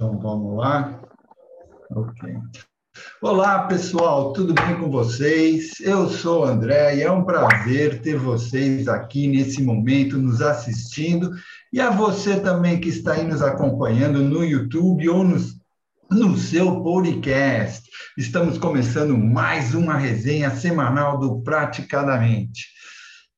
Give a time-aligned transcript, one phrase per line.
[0.00, 1.00] Então vamos lá.
[1.90, 2.36] Ok.
[3.20, 5.80] Olá, pessoal, tudo bem com vocês?
[5.80, 11.32] Eu sou o André e é um prazer ter vocês aqui nesse momento nos assistindo
[11.72, 15.36] e a você também que está aí nos acompanhando no YouTube ou no,
[16.12, 17.90] no seu podcast.
[18.16, 22.68] Estamos começando mais uma resenha semanal do Praticadamente.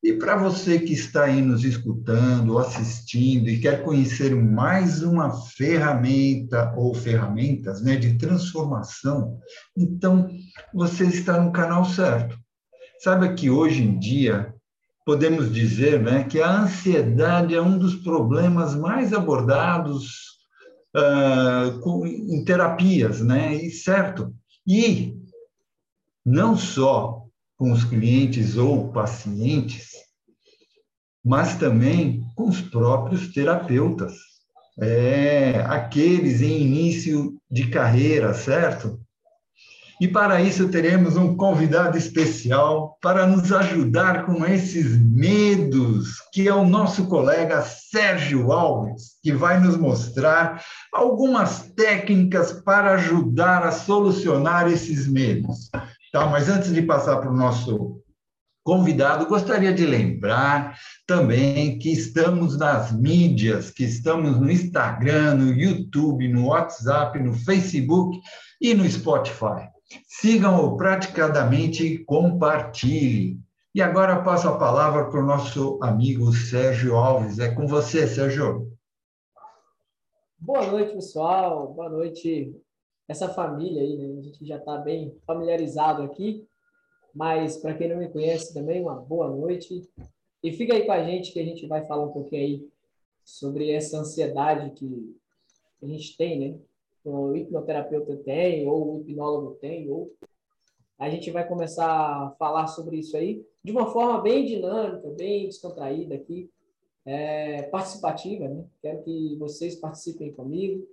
[0.03, 6.73] E para você que está aí nos escutando, assistindo e quer conhecer mais uma ferramenta
[6.75, 9.37] ou ferramentas né, de transformação,
[9.77, 10.27] então
[10.73, 12.35] você está no canal certo.
[13.03, 14.53] Saiba que hoje em dia
[15.05, 20.31] podemos dizer né, que a ansiedade é um dos problemas mais abordados
[20.95, 23.55] uh, com, em terapias, né?
[23.55, 24.33] E certo.
[24.67, 25.17] E
[26.25, 27.20] não só
[27.61, 29.91] com os clientes ou pacientes,
[31.23, 34.13] mas também com os próprios terapeutas,
[34.81, 38.99] é, aqueles em início de carreira, certo?
[40.01, 46.53] E para isso teremos um convidado especial para nos ajudar com esses medos, que é
[46.55, 54.67] o nosso colega Sérgio Alves, que vai nos mostrar algumas técnicas para ajudar a solucionar
[54.67, 55.69] esses medos.
[56.11, 56.25] Tá?
[56.27, 58.01] Mas antes de passar para o nosso
[58.63, 66.27] convidado, gostaria de lembrar também que estamos nas mídias, que estamos no Instagram, no YouTube,
[66.27, 68.19] no WhatsApp, no Facebook
[68.61, 69.69] e no Spotify.
[70.07, 73.39] Sigam-o praticadamente e compartilhe.
[73.73, 77.39] E agora passo a palavra para o nosso amigo Sérgio Alves.
[77.39, 78.69] É com você, Sérgio.
[80.37, 81.73] Boa noite, pessoal.
[81.73, 82.53] Boa noite,
[83.11, 84.19] essa família aí, né?
[84.19, 86.47] A gente já está bem familiarizado aqui,
[87.13, 89.87] mas para quem não me conhece também, uma boa noite.
[90.41, 92.69] E fica aí com a gente que a gente vai falar um pouquinho aí
[93.23, 95.13] sobre essa ansiedade que
[95.83, 96.59] a gente tem, né?
[97.03, 100.13] O hipnoterapeuta tem, ou o hipnólogo tem, ou
[100.97, 105.47] a gente vai começar a falar sobre isso aí de uma forma bem dinâmica, bem
[105.47, 106.49] descontraída aqui,
[107.05, 108.63] é, participativa, né?
[108.81, 110.87] Quero que vocês participem comigo.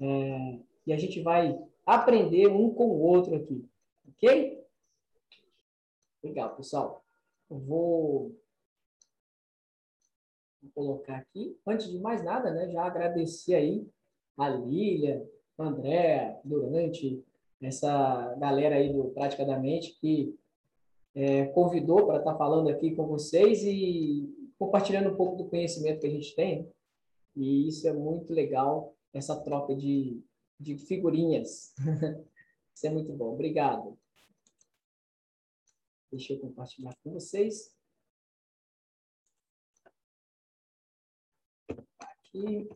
[0.00, 3.64] É, e a gente vai aprender um com o outro aqui,
[4.08, 4.64] ok?
[6.22, 7.04] Legal, pessoal.
[7.50, 8.36] Eu vou,
[10.62, 11.58] vou colocar aqui.
[11.66, 13.86] Antes de mais nada, né, já agradecer aí
[14.36, 15.28] a Lília,
[15.58, 17.22] a André, Durante,
[17.60, 20.36] essa galera aí do Prática da Mente que
[21.14, 26.00] é, convidou para estar tá falando aqui com vocês e compartilhando um pouco do conhecimento
[26.00, 26.68] que a gente tem.
[27.36, 30.20] E isso é muito legal, essa troca de,
[30.58, 31.74] de figurinhas.
[32.74, 33.32] Isso é muito bom.
[33.34, 33.98] Obrigado.
[36.10, 37.74] Deixa eu compartilhar com vocês.
[41.98, 42.68] Aqui.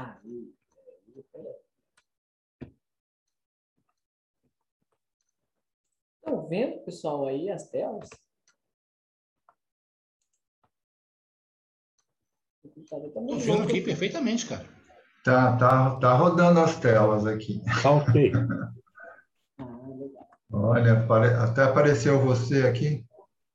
[0.00, 0.54] Aí,
[6.16, 8.08] Estão vendo, pessoal, aí as telas?
[12.64, 14.64] Estou vendo aqui perfeitamente, cara.
[15.24, 17.60] Tá, tá, tá rodando as telas aqui.
[17.82, 18.32] Tá ok.
[20.52, 21.06] Olha,
[21.42, 23.04] até apareceu você aqui.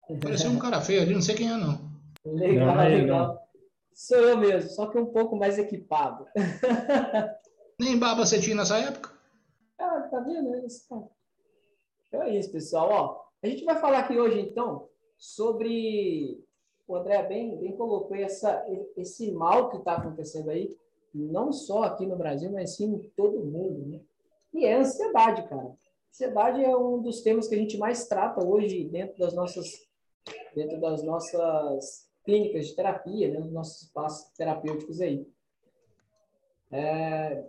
[0.09, 1.91] Apareceu um cara feio ali, não sei quem é, não.
[2.25, 3.44] Legal, não, legal.
[3.95, 6.27] Sou eu mesmo, só que um pouco mais equipado.
[7.79, 9.17] Nem barba você tinha nessa época?
[9.79, 10.53] Ah, tá vendo?
[10.53, 10.85] É isso,
[12.09, 12.89] Então é isso, pessoal.
[12.89, 16.43] Ó, a gente vai falar aqui hoje, então, sobre.
[16.85, 18.63] O André bem, bem colocou essa,
[18.97, 20.77] esse mal que está acontecendo aí,
[21.13, 24.01] não só aqui no Brasil, mas sim em todo o mundo, né?
[24.53, 25.73] E é a ansiedade, cara.
[26.09, 29.65] Ansiedade é um dos temas que a gente mais trata hoje dentro das nossas,
[30.53, 35.25] dentro das nossas clínicas de terapia, né, nos nossos espaços terapêuticos aí.
[36.71, 37.45] É,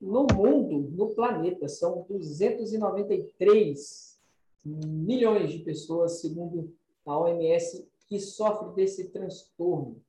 [0.00, 4.18] no mundo, no planeta, são 293
[4.64, 10.02] milhões de pessoas, segundo a OMS, que sofrem desse transtorno.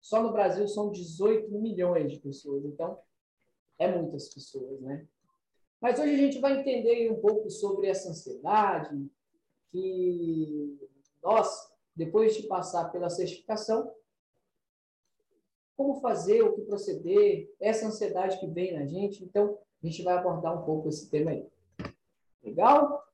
[0.00, 2.98] Só no Brasil são 18 milhões de pessoas, então
[3.78, 5.06] é muitas pessoas, né?
[5.80, 9.08] Mas hoje a gente vai entender um pouco sobre essa ansiedade,
[9.70, 10.78] que
[11.22, 11.67] nós
[11.98, 13.92] depois de passar pela certificação,
[15.76, 19.24] como fazer, o que proceder, essa ansiedade que vem na gente.
[19.24, 21.44] Então, a gente vai abordar um pouco esse tema aí.
[22.42, 23.04] Legal?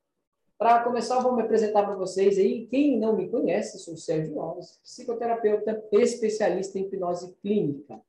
[0.55, 2.67] Para começar, vou me apresentar para vocês aí.
[2.67, 7.99] Quem não me conhece, sou o Sérgio Alves, psicoterapeuta especialista em hipnose clínica.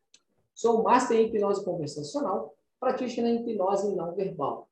[0.54, 4.68] Sou master em hipnose conversacional, practitioner em hipnose não verbal.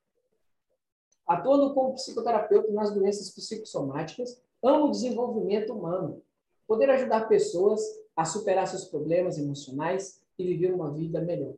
[1.27, 6.23] Atuando como psicoterapeuta nas doenças psicossomáticas, amo o desenvolvimento humano,
[6.67, 7.81] poder ajudar pessoas
[8.17, 11.55] a superar seus problemas emocionais e viver uma vida melhor.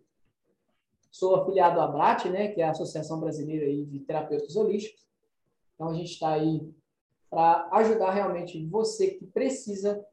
[1.10, 5.06] Sou afiliado à ABRAT, né, que é a Associação Brasileira de Terapeutas Holísticos.
[5.74, 6.68] Então, a gente está aí
[7.30, 10.04] para ajudar realmente você que precisa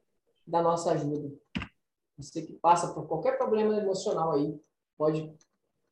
[0.45, 1.31] da nossa ajuda.
[2.17, 4.59] Você que passa por qualquer problema emocional aí,
[4.97, 5.33] pode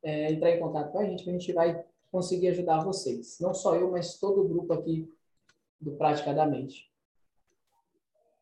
[0.03, 3.39] é, entrar em contato com a gente, que a gente vai conseguir ajudar vocês.
[3.39, 5.11] Não só eu, mas todo o grupo aqui
[5.79, 6.90] do Praticadamente.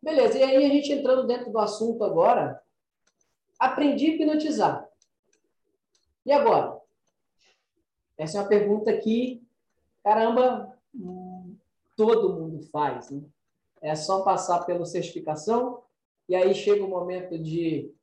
[0.02, 2.62] Beleza, e aí a gente entrando dentro do assunto agora,
[3.60, 4.90] aprendi a hipnotizar.
[6.26, 6.80] E agora?
[8.18, 9.46] Essa é uma pergunta que,
[10.04, 10.78] caramba,
[11.96, 13.10] todo mundo faz.
[13.10, 13.22] Né?
[13.82, 15.84] É só passar pela certificação
[16.28, 17.94] e aí chega o momento de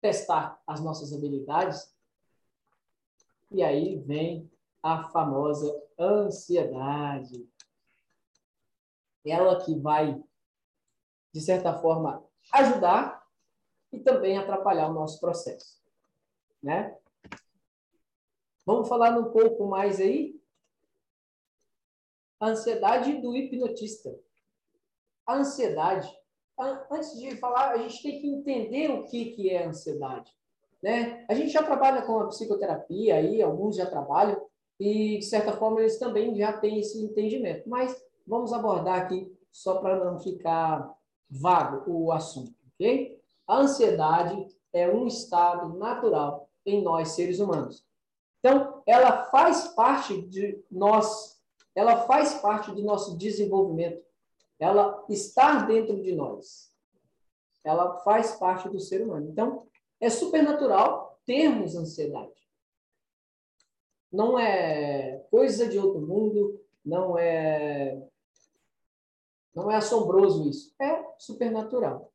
[0.00, 1.94] testar as nossas habilidades
[3.50, 4.50] e aí vem
[4.82, 7.46] a famosa ansiedade.
[9.24, 10.20] Ela que vai,
[11.32, 13.22] de certa forma, ajudar
[13.92, 15.80] e também atrapalhar o nosso processo.
[16.62, 16.96] Né?
[18.64, 20.40] Vamos falar um pouco mais aí?
[22.38, 24.16] A ansiedade do hipnotista.
[25.26, 26.08] A ansiedade,
[26.90, 30.32] antes de falar, a gente tem que entender o que, que é ansiedade.
[30.82, 31.24] Né?
[31.28, 34.44] A gente já trabalha com a psicoterapia aí, alguns já trabalham,
[34.78, 37.68] e de certa forma eles também já têm esse entendimento.
[37.68, 37.96] Mas
[38.26, 40.92] vamos abordar aqui só para não ficar
[41.32, 43.18] vago o assunto, ok?
[43.48, 47.84] A ansiedade é um estado natural em nós seres humanos.
[48.38, 51.40] Então, ela faz parte de nós,
[51.74, 54.04] ela faz parte do nosso desenvolvimento.
[54.58, 56.72] Ela está dentro de nós.
[57.64, 59.28] Ela faz parte do ser humano.
[59.30, 59.66] Então,
[60.00, 62.30] é supernatural termos ansiedade.
[64.10, 68.06] Não é coisa de outro mundo, não é
[69.54, 72.10] não é assombroso isso, é supernatural.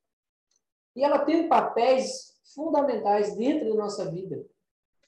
[0.95, 4.43] E ela tem papéis fundamentais dentro da nossa vida,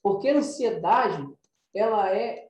[0.03, 1.27] porque a ansiedade
[1.73, 2.49] ela é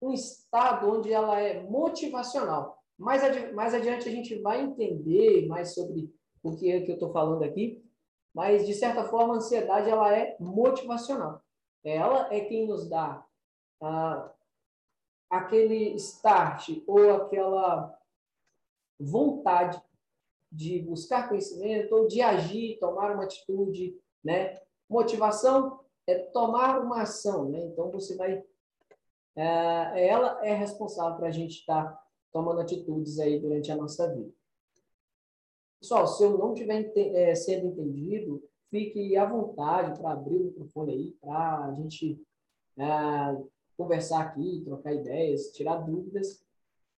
[0.00, 2.78] um estado onde ela é motivacional.
[2.96, 6.12] Mais, adi mais adiante a gente vai entender mais sobre
[6.42, 7.84] o que é que eu estou falando aqui,
[8.32, 11.42] mas de certa forma a ansiedade ela é motivacional.
[11.84, 13.24] Ela é quem nos dá
[13.80, 14.32] ah,
[15.30, 17.97] aquele start ou aquela
[18.98, 19.80] vontade
[20.50, 24.58] de buscar conhecimento ou de agir, tomar uma atitude, né?
[24.88, 27.66] Motivação é tomar uma ação, né?
[27.66, 28.42] Então você vai,
[29.36, 32.02] é, ela é responsável para a gente estar tá
[32.32, 34.32] tomando atitudes aí durante a nossa vida.
[35.80, 40.92] Pessoal, se eu não estiver é, sendo entendido, fique à vontade para abrir o microfone
[40.92, 42.20] aí, para a gente
[42.76, 42.84] é,
[43.76, 46.44] conversar aqui, trocar ideias, tirar dúvidas.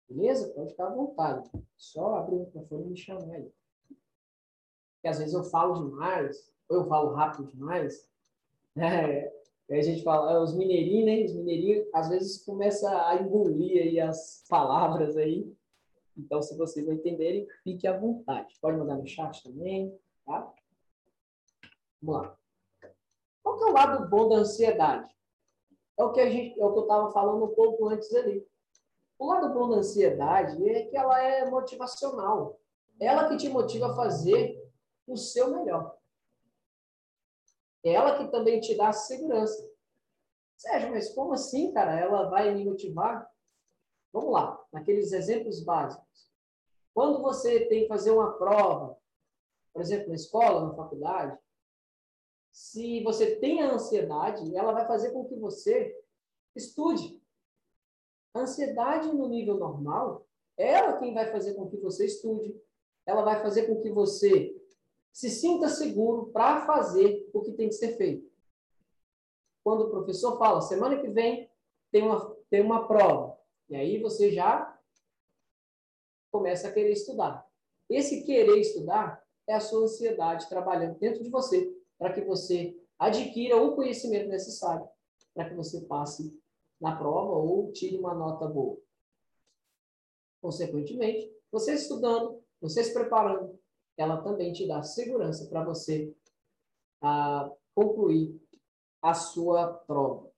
[0.09, 0.49] Beleza?
[0.55, 1.51] Pode ficar à vontade.
[1.77, 3.53] Só abrir o microfone e me chamar aí.
[4.95, 8.07] Porque às vezes eu falo demais, ou eu falo rápido demais.
[8.81, 11.25] É, aí a gente fala, é, os mineirinhos, né?
[11.25, 15.53] Os mineirinhos, às vezes, começa a engolir aí as palavras aí.
[16.17, 18.55] Então, se vocês não entenderem, fique à vontade.
[18.61, 19.93] Pode mandar no chat também,
[20.25, 20.55] tá?
[22.01, 22.39] Vamos lá.
[23.43, 25.13] Qual que é o lado bom da ansiedade?
[25.99, 28.47] É o que, a gente, é o que eu estava falando um pouco antes ali.
[29.19, 32.61] O lado bom da ansiedade é que ela é motivacional.
[33.01, 34.65] Ela que te motiva a fazer
[35.07, 35.97] o seu melhor.
[37.83, 39.69] Ela que também te dá segurança.
[40.57, 41.99] Sérgio, mas como assim, cara?
[41.99, 43.29] Ela vai me motivar?
[44.13, 46.29] Vamos lá, naqueles exemplos básicos.
[46.95, 48.97] Quando você tem que fazer uma prova,
[49.73, 51.39] por exemplo, na escola, na faculdade,
[52.53, 55.97] se você tem a ansiedade, ela vai fazer com que você
[56.57, 57.18] estude.
[58.35, 62.55] A ansiedade no nível normal, ela quem vai fazer com que você estude,
[63.07, 64.55] ela vai fazer com que você
[65.13, 68.31] se sinta seguro para fazer o que tem que ser feito.
[69.65, 71.51] Quando o professor fala, semana que vem
[71.91, 74.79] tem uma, tem uma prova, e aí você já
[76.31, 77.47] começa a querer estudar.
[77.89, 83.57] Esse querer estudar é a sua ansiedade trabalhando dentro de você, para que você adquira
[83.57, 84.89] o conhecimento necessário
[85.35, 86.37] para que você passe
[86.81, 88.79] na prova ou tire uma nota boa.
[90.41, 93.59] Consequentemente, você estudando, você se preparando,
[93.97, 96.15] ela também te dá segurança para você
[97.03, 98.41] ah, concluir
[99.03, 100.31] a sua prova.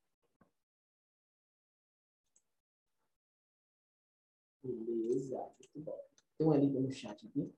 [4.62, 6.00] Beleza, muito bom.
[6.38, 7.52] Tem uma liga no chat aqui.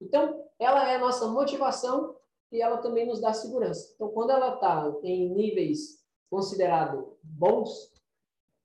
[0.00, 2.16] Então, ela é a nossa motivação
[2.52, 3.92] e ela também nos dá segurança.
[3.94, 7.92] Então, quando ela está em níveis considerados bons,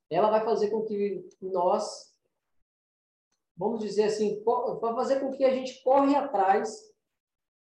[0.10, 2.13] ela vai fazer com que nós,
[3.55, 6.93] vamos dizer assim, vai fazer com que a gente corre atrás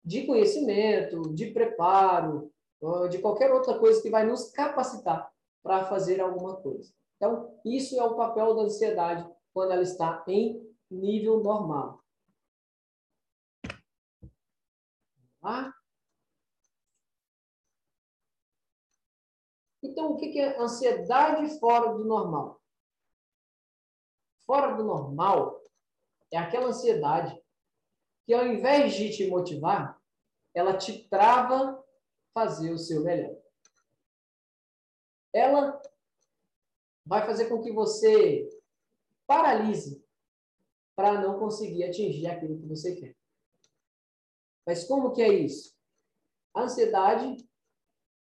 [0.04, 2.52] de conhecimento, de preparo,
[3.10, 6.92] de qualquer outra coisa que vai nos capacitar para fazer alguma coisa.
[7.16, 12.04] Então, isso é o papel da ansiedade quando ela está em nível normal.
[15.40, 15.74] Tá?
[19.86, 22.60] Então, o que é ansiedade fora do normal?
[24.44, 25.62] Fora do normal
[26.32, 27.40] é aquela ansiedade
[28.26, 29.96] que, ao invés de te motivar,
[30.52, 31.84] ela te trava
[32.34, 33.40] fazer o seu melhor.
[35.32, 35.80] Ela
[37.04, 38.48] vai fazer com que você
[39.24, 40.04] paralise
[40.96, 43.16] para não conseguir atingir aquilo que você quer.
[44.66, 45.76] Mas como que é isso?
[46.54, 47.48] A ansiedade,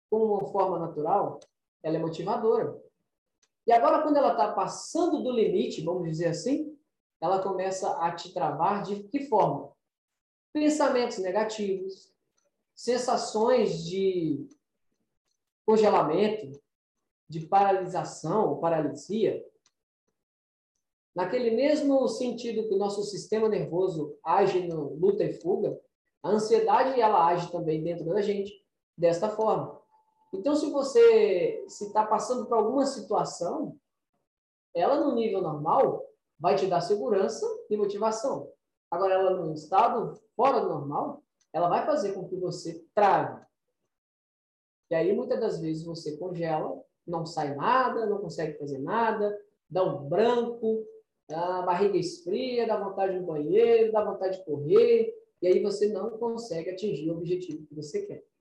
[0.10, 1.40] como uma forma natural,
[1.84, 2.82] ela é motivadora.
[3.68, 6.76] E agora, quando ela está passando do limite, vamos dizer assim,
[7.22, 9.72] ela começa a te travar de que forma?
[10.52, 12.14] Pensamentos negativos,
[12.76, 14.48] sensações de
[15.66, 16.60] congelamento,
[17.30, 19.44] de paralisação ou paralisia,
[21.16, 25.80] naquele mesmo sentido que o nosso sistema nervoso age no luta e fuga,
[26.22, 28.66] a ansiedade ela age também dentro da gente
[28.98, 29.83] desta forma.
[30.34, 33.78] Então, se você se está passando por alguma situação,
[34.74, 36.04] ela no nível normal
[36.40, 38.52] vai te dar segurança e motivação.
[38.90, 41.24] Agora, ela no estado fora do normal,
[41.54, 43.46] ela vai fazer com que você trave.
[44.90, 49.84] E aí, muitas das vezes, você congela, não sai nada, não consegue fazer nada, dá
[49.84, 50.84] um branco,
[51.32, 56.18] a barriga esfria, dá vontade de banheiro, dá vontade de correr, e aí você não
[56.18, 58.33] consegue atingir o objetivo que você quer.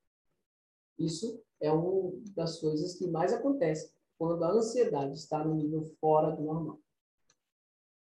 [0.98, 6.30] Isso é uma das coisas que mais acontece quando a ansiedade está no nível fora
[6.30, 6.78] do normal.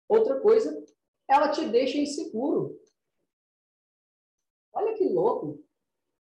[0.08, 0.84] Outra coisa,
[1.28, 2.80] ela te deixa inseguro.
[4.72, 5.62] Olha que louco.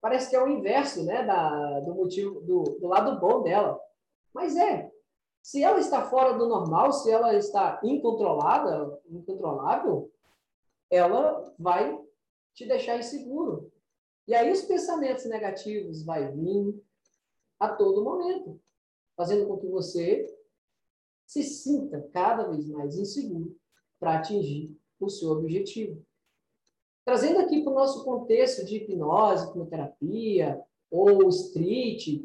[0.00, 3.80] Parece que é o inverso, né, da, do motivo do, do lado bom dela.
[4.32, 4.92] Mas é.
[5.42, 10.12] Se ela está fora do normal, se ela está incontrolada, incontrolável,
[10.90, 11.98] ela vai
[12.54, 13.72] te deixar inseguro.
[14.28, 16.84] E aí os pensamentos negativos vai vir
[17.58, 18.60] a todo momento,
[19.16, 20.26] fazendo com que você
[21.26, 23.58] se sinta cada vez mais inseguro
[23.98, 26.04] para atingir o seu objetivo.
[27.06, 32.22] Trazendo aqui para o nosso contexto de hipnose, hipnoterapia ou street,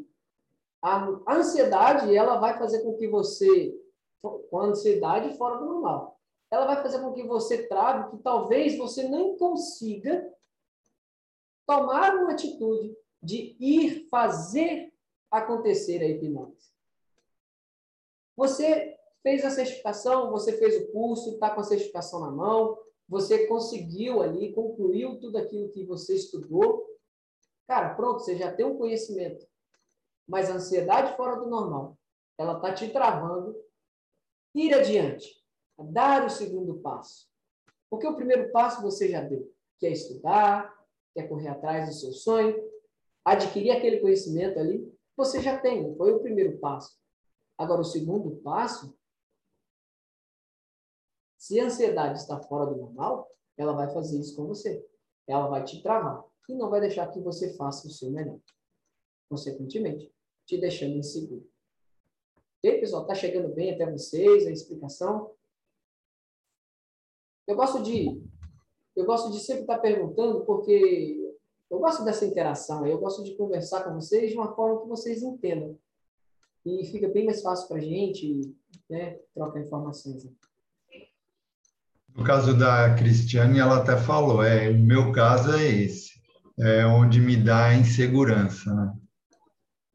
[0.82, 3.74] a ansiedade ela vai fazer com que você,
[4.20, 6.20] com a ansiedade fora do normal,
[6.50, 10.33] ela vai fazer com que você trave que talvez você não consiga
[11.66, 14.92] tomar uma atitude de ir fazer
[15.30, 16.72] acontecer a hipnose.
[18.36, 22.78] Você fez a certificação, você fez o curso, está com a certificação na mão,
[23.08, 26.86] você conseguiu ali, concluiu tudo aquilo que você estudou.
[27.66, 29.46] Cara, pronto, você já tem um conhecimento.
[30.26, 31.98] Mas a ansiedade fora do normal,
[32.38, 33.56] ela está te travando
[34.54, 35.42] ir adiante,
[35.78, 37.28] dar o segundo passo.
[37.90, 40.72] Porque o primeiro passo você já deu, que é estudar,
[41.14, 42.54] que é correr atrás do seu sonho,
[43.24, 46.98] adquirir aquele conhecimento ali, você já tem, foi o primeiro passo.
[47.56, 48.98] Agora, o segundo passo,
[51.38, 54.84] se a ansiedade está fora do normal, ela vai fazer isso com você.
[55.26, 58.40] Ela vai te travar e não vai deixar que você faça o seu melhor.
[59.28, 60.12] Consequentemente,
[60.44, 61.48] te deixando inseguro.
[62.58, 63.02] Ok, pessoal?
[63.02, 65.34] Está chegando bem até vocês a explicação?
[67.46, 68.22] Eu gosto de
[68.96, 71.34] eu gosto de sempre estar perguntando porque
[71.70, 75.22] eu gosto dessa interação, eu gosto de conversar com vocês de uma forma que vocês
[75.22, 75.76] entendam.
[76.64, 78.54] E fica bem mais fácil para a gente
[78.88, 80.26] né, trocar informações.
[82.16, 86.12] No caso da Cristiane, ela até falou, é, o meu caso é esse,
[86.58, 88.94] é onde me dá insegurança, né?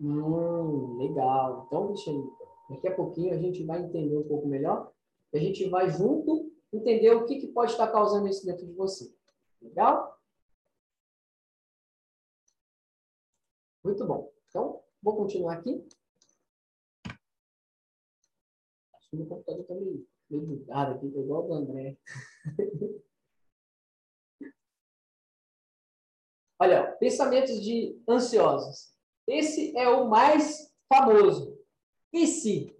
[0.01, 1.65] Hum, legal.
[1.67, 2.23] Então, Cristiane,
[2.69, 4.91] daqui a pouquinho a gente vai entender um pouco melhor,
[5.33, 9.13] a gente vai junto entender o que, que pode estar causando isso dentro de você.
[9.61, 10.19] Legal?
[13.83, 14.31] Muito bom.
[14.47, 15.85] Então, vou continuar aqui.
[18.93, 21.97] Acho que meu computador está meio, meio bugado aqui, igual o do André.
[26.61, 28.93] Olha, pensamentos de ansiosos.
[29.25, 31.57] Esse é o mais famoso.
[32.11, 32.75] E se?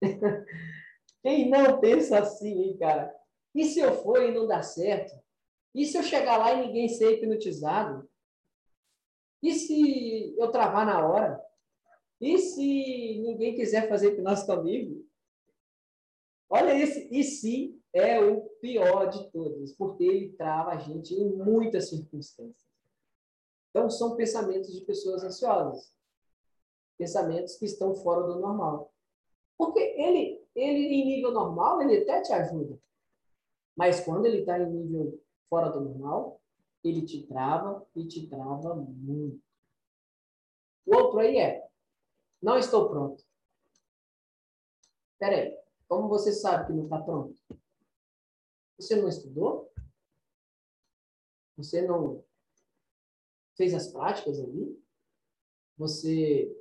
[1.24, 3.10] Quem não pensa assim, hein, cara?
[3.54, 5.18] E se eu for e não dar certo?
[5.74, 8.06] E se eu chegar lá e ninguém ser hipnotizado?
[9.42, 11.42] E se eu travar na hora?
[12.20, 15.02] E se ninguém quiser fazer hipnose comigo?
[16.50, 21.32] Olha esse e se é o pior de todos, porque ele trava a gente em
[21.36, 22.68] muitas circunstâncias.
[23.70, 25.90] Então, são pensamentos de pessoas ansiosas.
[26.98, 28.92] Pensamentos que estão fora do normal.
[29.56, 32.78] Porque ele, ele em nível normal, ele até te ajuda.
[33.76, 36.40] Mas quando ele está em nível fora do normal,
[36.82, 39.42] ele te trava e te trava muito.
[40.86, 41.66] O outro aí é,
[42.42, 43.24] não estou pronto.
[45.12, 45.58] Espera aí,
[45.88, 47.40] como você sabe que não está pronto?
[48.76, 49.72] Você não estudou?
[51.56, 52.24] Você não
[53.56, 54.78] fez as práticas ali?
[55.78, 56.52] Você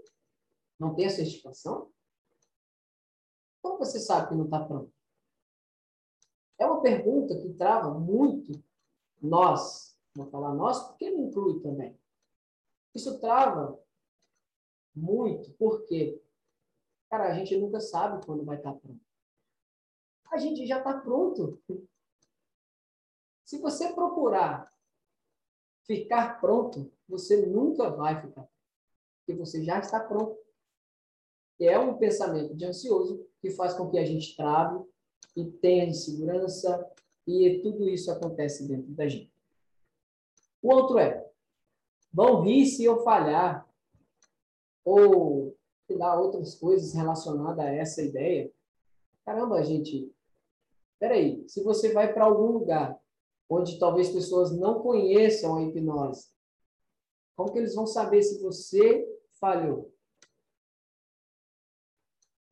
[0.79, 1.91] não tem a certificação?
[3.63, 4.93] Como você sabe que não está pronto?
[6.59, 8.63] É uma pergunta que trava muito
[9.21, 11.97] nós, vou falar nós, porque me inclui também.
[12.93, 13.79] Isso trava
[14.93, 16.21] muito, porque,
[17.09, 19.01] cara, a gente nunca sabe quando vai estar tá pronto.
[20.29, 21.59] A gente já está pronto.
[23.45, 24.71] Se você procurar
[25.85, 28.47] ficar pronto, você nunca vai ficar
[29.25, 30.37] porque você já está pronto.
[31.65, 34.83] É um pensamento de ansioso que faz com que a gente trave
[35.35, 36.91] e tenha insegurança
[37.27, 39.33] e tudo isso acontece dentro da gente.
[40.61, 41.25] O outro é,
[42.11, 43.67] vão rir se eu falhar
[44.83, 45.55] ou
[45.87, 48.51] sei outras coisas relacionadas a essa ideia.
[49.25, 50.11] Caramba, gente,
[50.99, 52.99] peraí, se você vai para algum lugar
[53.49, 56.33] onde talvez pessoas não conheçam a hipnose.
[57.35, 59.07] Como que eles vão saber se você
[59.39, 59.92] falhou?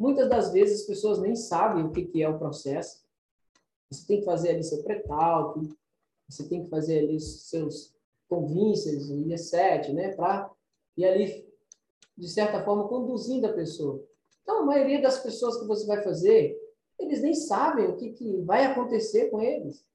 [0.02, 3.04] Muitas das vezes as pessoas nem sabem o que, que é o processo.
[3.88, 5.70] Você tem que fazer ali seu pré-talk,
[6.28, 7.94] você tem que fazer ali seus
[8.28, 10.16] convincers, o IE7, né?
[10.16, 10.50] Para
[10.98, 11.48] ir ali,
[12.18, 14.04] de certa forma, conduzindo a pessoa.
[14.42, 16.60] Então, a maioria das pessoas que você vai fazer,
[16.98, 19.86] eles nem sabem o que, que vai acontecer com eles.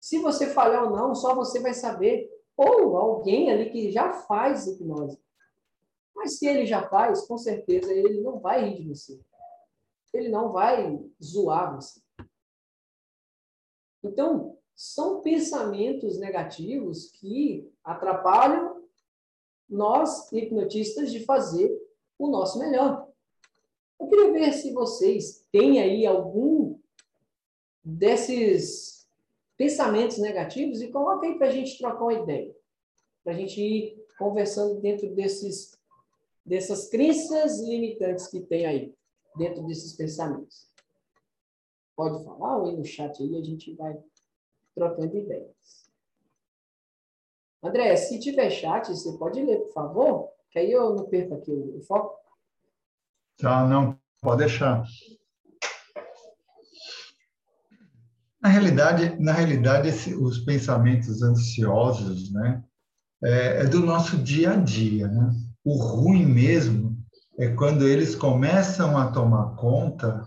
[0.00, 2.30] Se você falhar ou não, só você vai saber.
[2.56, 5.18] Ou alguém ali que já faz hipnose.
[6.18, 9.20] Mas se ele já faz, com certeza ele não vai rir de você.
[10.12, 12.00] Ele não vai zoar você.
[14.02, 18.82] Então, são pensamentos negativos que atrapalham
[19.68, 21.70] nós, hipnotistas, de fazer
[22.18, 23.08] o nosso melhor.
[24.00, 26.80] Eu queria ver se vocês têm aí algum
[27.84, 29.08] desses
[29.56, 32.54] pensamentos negativos e coloca aí para a gente trocar uma ideia.
[33.22, 35.77] Para a gente ir conversando dentro desses,
[36.48, 38.94] dessas crenças limitantes que tem aí,
[39.36, 40.66] dentro desses pensamentos.
[41.94, 43.96] Pode falar ou ir no chat aí, a gente vai
[44.74, 45.56] trocando ideias.
[47.62, 50.28] André, se tiver chat, você pode ler, por favor?
[50.50, 52.16] Que aí eu não perco aqui o, foco.
[53.36, 54.84] Tá, não, pode deixar.
[58.40, 62.64] Na realidade, na realidade esse, os pensamentos ansiosos, né,
[63.22, 65.47] é, é, do nosso dia a dia, né?
[65.68, 66.96] O ruim mesmo
[67.38, 70.26] é quando eles começam a tomar conta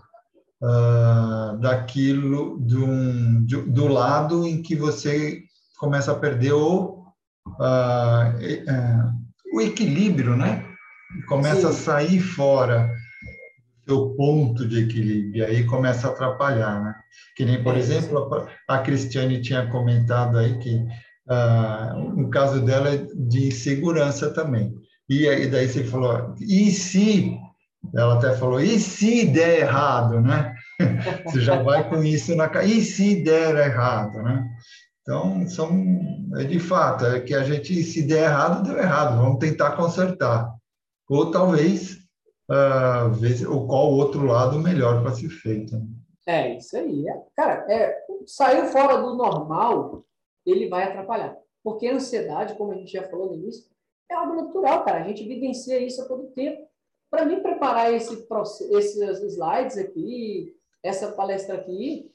[0.62, 2.86] uh, daquilo do,
[3.40, 5.40] do, do, lado em que você
[5.80, 7.04] começa a perder o,
[7.58, 8.32] uh,
[9.52, 10.64] o equilíbrio, né?
[11.26, 11.66] Começa Sim.
[11.66, 12.94] a sair fora
[13.84, 16.94] seu ponto de equilíbrio, e aí começa a atrapalhar, né?
[17.36, 20.86] Que nem, por é exemplo, a Cristiane tinha comentado aí que
[21.28, 24.72] ah, no caso dela é de insegurança também.
[25.12, 27.38] E aí daí você falou, e se,
[27.94, 30.54] ela até falou, e se der errado, né?
[31.26, 34.48] Você já vai com isso na cara, e se der errado, né?
[35.02, 35.70] Então, são,
[36.38, 40.50] é de fato, é que a gente, se der errado, deu errado, vamos tentar consertar.
[41.10, 41.98] Ou talvez
[42.50, 45.76] uh, ver o qual outro lado melhor para ser feito.
[46.26, 47.06] É, isso aí.
[47.06, 47.94] É, cara, é,
[48.26, 50.04] saiu fora do normal,
[50.46, 51.36] ele vai atrapalhar.
[51.62, 53.71] Porque a ansiedade, como a gente já falou no início,
[54.12, 55.00] é algo natural, cara.
[55.02, 56.68] A gente vivencia isso a todo tempo.
[57.10, 58.26] Para mim preparar esse,
[58.70, 62.10] esses slides aqui, essa palestra aqui,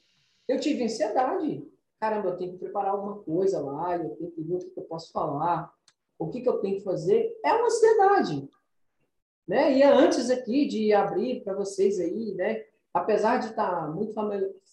[0.46, 1.66] eu tive ansiedade.
[2.00, 4.84] Caramba, eu tenho que preparar alguma coisa lá, eu tenho que ver o que eu
[4.84, 5.72] posso falar,
[6.18, 7.36] o que, que eu tenho que fazer.
[7.44, 8.48] É uma ansiedade.
[9.46, 9.78] Né?
[9.78, 12.64] E antes aqui de abrir para vocês aí, né?
[12.92, 14.14] apesar de estar tá muito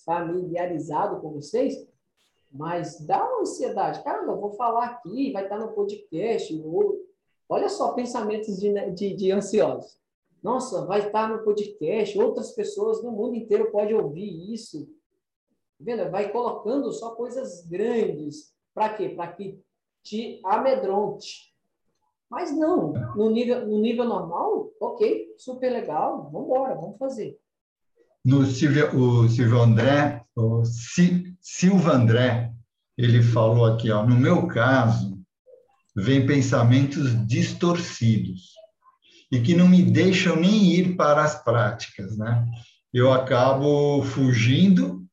[0.04, 1.88] familiarizado com vocês,
[2.52, 4.04] mas dá uma ansiedade.
[4.04, 6.62] Caramba, eu vou falar aqui, vai estar tá no podcast.
[6.64, 7.06] Ou...
[7.48, 9.98] Olha só, pensamentos de, de, de ansiosos.
[10.42, 14.88] Nossa, vai estar no podcast, outras pessoas no mundo inteiro podem ouvir isso.
[15.80, 16.10] Vendo?
[16.10, 18.54] Vai colocando só coisas grandes.
[18.74, 19.10] Para quê?
[19.10, 19.60] Para que
[20.04, 21.54] te amedronte.
[22.30, 27.40] Mas não, no nível, no nível normal, ok, super legal, vamos embora, vamos fazer.
[28.24, 32.52] No Silvio, o Silvio André, o Silva André,
[32.98, 35.15] ele falou aqui, ó, no meu caso,
[35.96, 38.54] vem pensamentos distorcidos
[39.32, 42.46] e que não me deixam nem ir para as práticas, né?
[42.94, 45.06] Eu acabo fugindo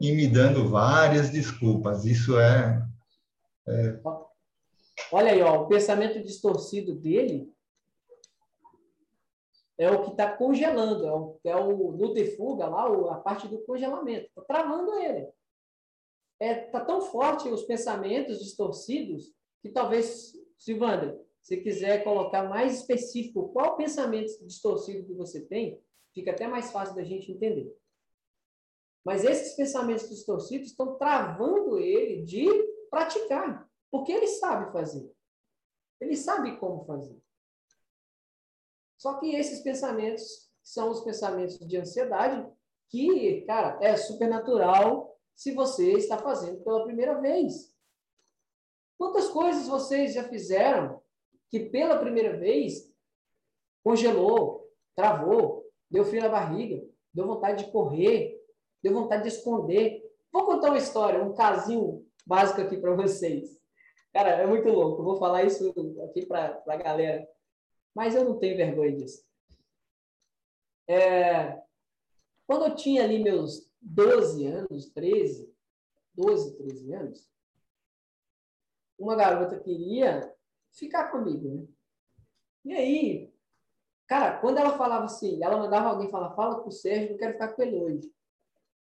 [0.00, 2.04] e me dando várias desculpas.
[2.04, 2.82] Isso é,
[3.66, 4.00] é...
[5.10, 7.52] Olha aí, ó, o pensamento distorcido dele
[9.78, 14.42] é o que está congelando, é o, é o lá, a parte do congelamento, está
[14.42, 15.28] travando ele.
[16.40, 19.37] É, tá tão forte os pensamentos distorcidos
[19.68, 25.80] que talvez, Silvandra, se quiser colocar mais específico qual pensamento distorcido que você tem,
[26.14, 27.74] fica até mais fácil da gente entender.
[29.04, 32.46] Mas esses pensamentos distorcidos estão travando ele de
[32.90, 35.10] praticar, porque ele sabe fazer.
[36.00, 37.16] Ele sabe como fazer.
[38.96, 42.50] Só que esses pensamentos são os pensamentos de ansiedade,
[42.90, 47.77] que, cara, é supernatural se você está fazendo pela primeira vez.
[48.98, 51.00] Quantas coisas vocês já fizeram
[51.48, 52.92] que pela primeira vez
[53.82, 56.84] congelou, travou, deu frio na barriga,
[57.14, 58.38] deu vontade de correr,
[58.82, 60.02] deu vontade de esconder.
[60.32, 63.58] Vou contar uma história, um casinho básico aqui para vocês.
[64.12, 65.00] Cara, é muito louco.
[65.00, 65.72] Eu vou falar isso
[66.04, 67.26] aqui para a galera.
[67.94, 69.22] Mas eu não tenho vergonha disso.
[70.88, 71.62] É,
[72.46, 75.54] quando eu tinha ali meus 12 anos, 13,
[76.14, 77.30] 12, 13 anos,
[78.98, 80.34] uma garota queria
[80.72, 81.66] ficar comigo, né?
[82.64, 83.32] E aí,
[84.06, 87.32] cara, quando ela falava assim, ela mandava alguém falar, fala com o Sérgio, eu quero
[87.34, 88.12] ficar com ele hoje.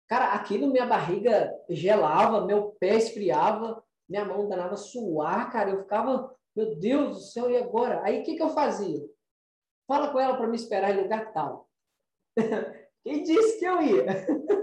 [0.08, 6.36] Cara, aquilo minha barriga gelava, meu pé esfriava, minha mão danava suar, cara, eu ficava,
[6.56, 8.02] meu Deus do céu, e agora?
[8.04, 9.04] Aí o que, que eu fazia?
[9.88, 11.70] Fala com ela para me esperar em lugar tal.
[13.04, 14.06] Quem disse que eu ia?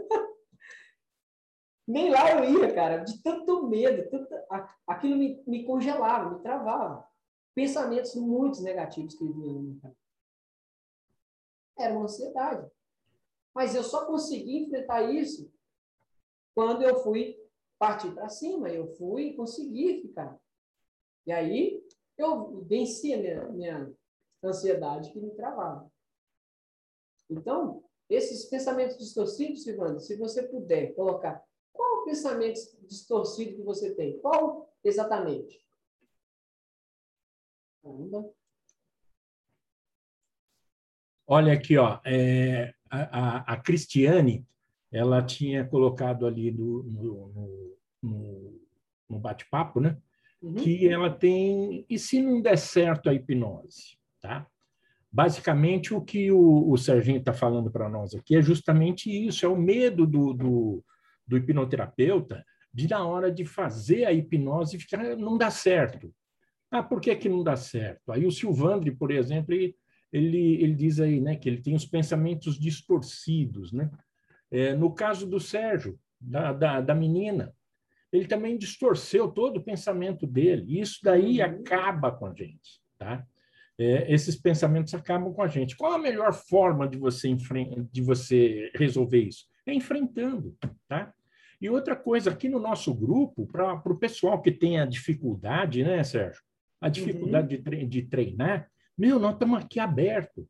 [1.86, 4.34] Nem lá eu ia, cara, de tanto medo, tanto...
[4.86, 7.08] aquilo me, me congelava, me travava
[7.54, 9.96] pensamentos muito negativos que vinham na minha
[11.78, 12.70] Era uma ansiedade.
[13.54, 15.52] Mas eu só consegui enfrentar isso
[16.54, 17.38] quando eu fui
[17.78, 20.38] partir para cima, eu fui conseguir ficar.
[21.26, 21.82] E aí
[22.16, 23.92] eu venci a minha, minha
[24.42, 25.90] ansiedade que me travava.
[27.28, 31.42] Então, esses pensamentos distorcidos, Silvana, se você puder colocar
[32.00, 34.18] qual o pensamento distorcido que você tem?
[34.18, 35.60] Qual exatamente?
[41.26, 44.46] Olha aqui, ó, é, a, a, Cristiane,
[44.90, 48.60] ela tinha colocado ali no, no, no,
[49.08, 49.96] no bate-papo, né?
[50.42, 50.54] Uhum.
[50.54, 51.84] Que ela tem.
[51.88, 53.96] E se não der certo a hipnose?
[54.20, 54.46] Tá?
[55.12, 59.48] Basicamente, o que o, o Serginho está falando para nós aqui é justamente isso: é
[59.48, 60.84] o medo do, do,
[61.30, 66.12] do hipnoterapeuta de, na hora de fazer a hipnose, ficar, não dá certo.
[66.70, 68.10] Ah, por que, que não dá certo?
[68.10, 69.76] Aí o Silvandre, por exemplo, ele,
[70.12, 73.72] ele, diz aí né, que ele tem os pensamentos distorcidos.
[73.72, 73.88] Né?
[74.50, 77.54] É, no caso do Sérgio, da, da, da, menina,
[78.12, 80.64] ele também distorceu todo o pensamento dele.
[80.68, 81.46] E isso daí uhum.
[81.46, 82.80] acaba com a gente.
[82.98, 83.24] Tá?
[83.78, 85.76] É, esses pensamentos acabam com a gente.
[85.76, 87.34] Qual a melhor forma de você,
[87.90, 89.46] de você resolver isso?
[89.66, 90.56] É enfrentando.
[90.88, 91.12] Tá?
[91.60, 96.02] E outra coisa, aqui no nosso grupo, para o pessoal que tem a dificuldade, né,
[96.02, 96.42] Sérgio?
[96.80, 97.62] a dificuldade uhum.
[97.62, 100.48] de, de treinar, meu, nós estamos aqui aberto.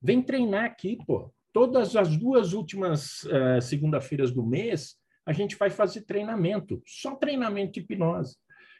[0.00, 1.32] Vem treinar aqui, pô.
[1.52, 7.72] Todas as duas últimas uh, segunda-feiras do mês, a gente vai fazer treinamento, só treinamento
[7.72, 8.36] de hipnose.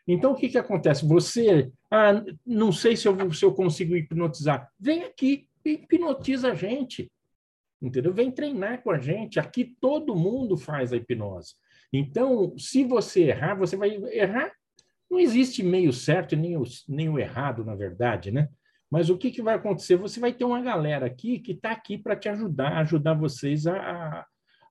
[0.06, 1.06] Então, o que, que acontece?
[1.06, 4.70] Você, ah, não sei se eu, se eu consigo hipnotizar.
[4.80, 7.10] Vem aqui, hipnotiza a gente.
[7.80, 8.12] Entendeu?
[8.12, 9.38] Vem treinar com a gente.
[9.38, 11.54] Aqui todo mundo faz a hipnose.
[11.92, 14.52] Então, se você errar, você vai errar
[15.10, 18.48] não existe meio certo nem o, nem o errado, na verdade, né?
[18.90, 19.96] Mas o que, que vai acontecer?
[19.96, 24.26] Você vai ter uma galera aqui que está aqui para te ajudar, ajudar vocês a,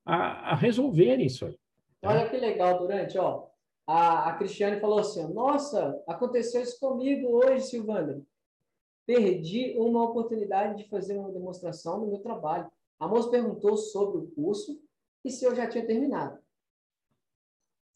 [0.06, 1.58] a, a resolverem isso aí.
[2.02, 2.10] Tá?
[2.10, 3.48] Olha que legal, Durante, ó.
[3.86, 8.22] A, a Cristiane falou assim: Nossa, aconteceu isso comigo hoje, Silvana.
[9.06, 12.70] Perdi uma oportunidade de fazer uma demonstração no meu trabalho.
[13.00, 14.82] A moça perguntou sobre o curso
[15.24, 16.40] e se eu já tinha terminado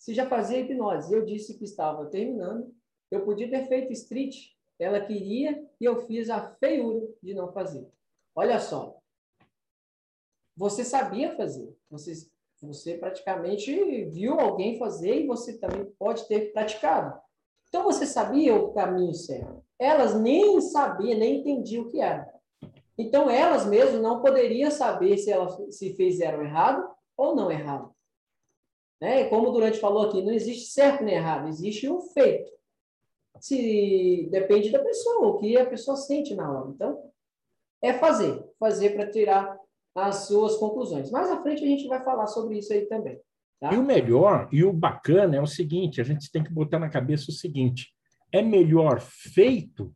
[0.01, 1.13] se já fazia hipnose.
[1.13, 2.73] Eu disse que estava terminando.
[3.11, 4.47] Eu podia ter feito street,
[4.79, 7.87] ela queria e eu fiz a feiura de não fazer.
[8.35, 8.97] olha só.
[10.57, 11.77] Você sabia fazer.
[11.91, 12.13] Você,
[12.63, 17.21] você praticamente viu alguém fazer e você também pode ter praticado.
[17.69, 19.63] Então você sabia o caminho certo.
[19.77, 22.40] Elas nem sabiam, nem entendiam o que era.
[22.97, 27.93] Então elas mesmas não poderiam saber se elas se fizeram errado ou não errado.
[28.99, 29.25] Né?
[29.25, 32.51] Como o Durante falou aqui, não existe certo nem errado, existe um feito.
[33.39, 36.69] Se depende da pessoa, o que a pessoa sente na hora.
[36.69, 37.11] Então,
[37.81, 39.57] é fazer, fazer para tirar
[39.95, 41.09] as suas conclusões.
[41.09, 43.19] Mais à frente a gente vai falar sobre isso aí também.
[43.59, 43.73] Tá?
[43.73, 46.89] E o melhor e o bacana é o seguinte: a gente tem que botar na
[46.89, 47.93] cabeça o seguinte:
[48.31, 49.93] é melhor feito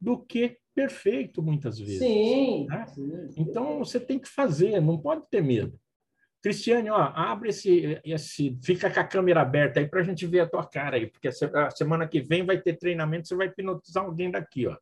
[0.00, 1.98] do que perfeito, muitas vezes.
[1.98, 2.86] Sim, né?
[2.86, 3.34] sim.
[3.36, 5.78] Então você tem que fazer, não pode ter medo.
[6.40, 10.40] Cristiane, ó, abre esse, esse, fica com a câmera aberta aí para a gente ver
[10.40, 14.04] a tua cara aí, porque a semana que vem vai ter treinamento, você vai hipnotizar
[14.04, 14.76] alguém daqui, ó.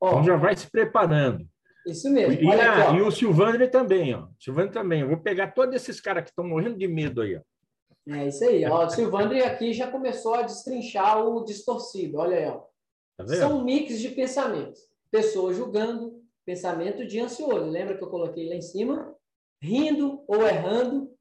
[0.00, 1.46] ó então já vai se preparando.
[1.86, 2.34] Isso mesmo.
[2.34, 4.26] E, aqui, e o Silvandre também, ó.
[4.38, 5.00] Silvandre também.
[5.00, 7.40] Eu vou pegar todos esses caras que estão morrendo de medo aí, ó.
[8.10, 8.64] É isso aí.
[8.66, 12.18] Ó, o Silvandre aqui já começou a destrinchar o distorcido.
[12.18, 12.62] Olha aí, ó.
[13.18, 14.80] Tá São um mix de pensamentos.
[15.10, 17.68] Pessoa julgando, pensamento de ansioso.
[17.68, 19.12] Lembra que eu coloquei lá em cima?
[19.60, 21.12] Rindo ou errando,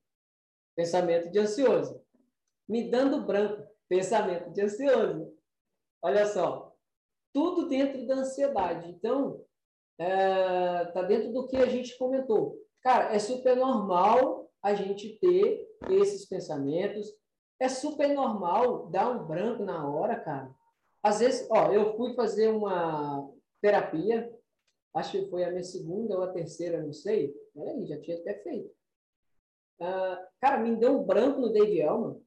[0.76, 2.00] pensamento de ansioso.
[2.70, 5.34] Me dando branco, pensamento de ansioso.
[6.04, 6.76] Olha só.
[7.34, 8.92] Tudo dentro da ansiedade.
[8.92, 9.44] Então,
[9.98, 12.60] é, tá dentro do que a gente comentou.
[12.84, 17.08] Cara, é super normal a gente ter esses pensamentos.
[17.60, 20.56] É super normal dar um branco na hora, cara.
[21.04, 23.32] Às vezes, ó, eu fui fazer uma
[23.62, 24.34] terapia,
[24.94, 27.34] acho que foi a minha segunda ou a terceira, não sei.
[27.56, 28.70] Aí, já tinha até feito.
[29.80, 32.20] Uh, cara, me deu um branco no Dave Elman.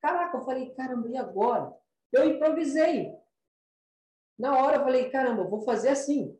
[0.00, 1.74] Caraca, eu falei, caramba, e agora?
[2.12, 3.12] Eu improvisei.
[4.38, 6.38] Na hora eu falei, caramba, vou fazer assim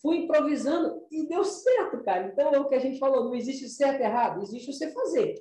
[0.00, 2.28] fui improvisando e deu certo, cara.
[2.28, 5.34] Então, é o que a gente falou, não existe certo e errado, existe você fazer.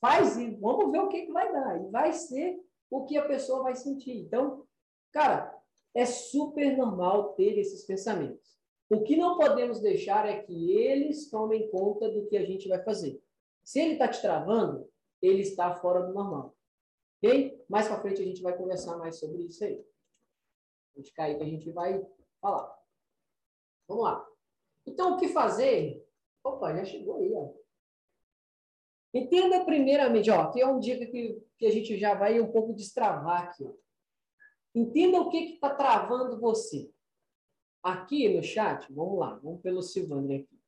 [0.00, 1.80] Faz e vamos ver o que, que vai dar.
[1.80, 4.16] E vai ser o que a pessoa vai sentir.
[4.16, 4.66] Então,
[5.12, 5.54] cara,
[5.94, 8.56] é super normal ter esses pensamentos.
[8.90, 12.82] O que não podemos deixar é que eles tomem conta do que a gente vai
[12.82, 13.22] fazer.
[13.62, 14.88] Se ele está te travando,
[15.20, 16.56] ele está fora do normal.
[17.16, 17.64] Ok?
[17.68, 19.84] Mais para frente a gente vai conversar mais sobre isso aí.
[20.94, 22.02] A gente cair que a gente vai
[22.40, 22.78] falar.
[23.86, 24.26] Vamos lá.
[24.86, 26.06] Então, o que fazer?
[26.42, 27.52] Opa, já chegou aí, ó.
[29.18, 33.44] Entenda primeiramente, ó, é um dica que, que a gente já vai um pouco destravar
[33.44, 33.64] aqui.
[33.64, 33.72] Ó.
[34.74, 36.90] Entenda o que está travando você.
[37.82, 40.58] Aqui no chat, vamos lá, vamos pelo Silvano aqui.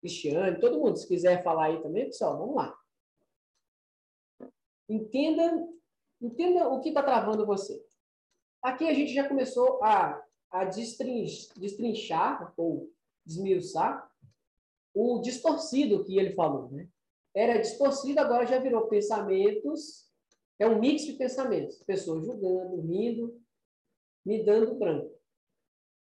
[0.00, 2.78] Cristiane, todo mundo, se quiser falar aí também, pessoal, vamos lá.
[4.88, 5.68] Entenda,
[6.20, 7.84] entenda o que está travando você.
[8.62, 12.92] Aqui a gente já começou a a destrinchar ou
[13.24, 14.10] desmiuçar
[14.92, 16.88] o distorcido que ele falou, né?
[17.34, 20.10] Era distorcido, agora já virou pensamentos,
[20.58, 23.40] é um mix de pensamentos, pessoas julgando, rindo,
[24.24, 25.14] me dando branco.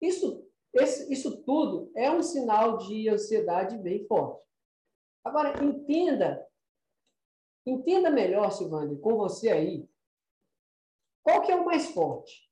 [0.00, 4.46] Isso, esse, isso tudo é um sinal de ansiedade bem forte.
[5.24, 6.46] Agora, entenda,
[7.66, 9.88] entenda melhor, Silvana, com você aí,
[11.22, 12.48] qual que é o mais forte?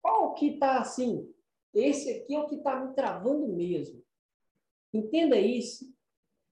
[0.00, 1.30] Qual que está assim?
[1.74, 4.02] Esse aqui é o que está me travando mesmo.
[4.94, 5.94] Entenda isso.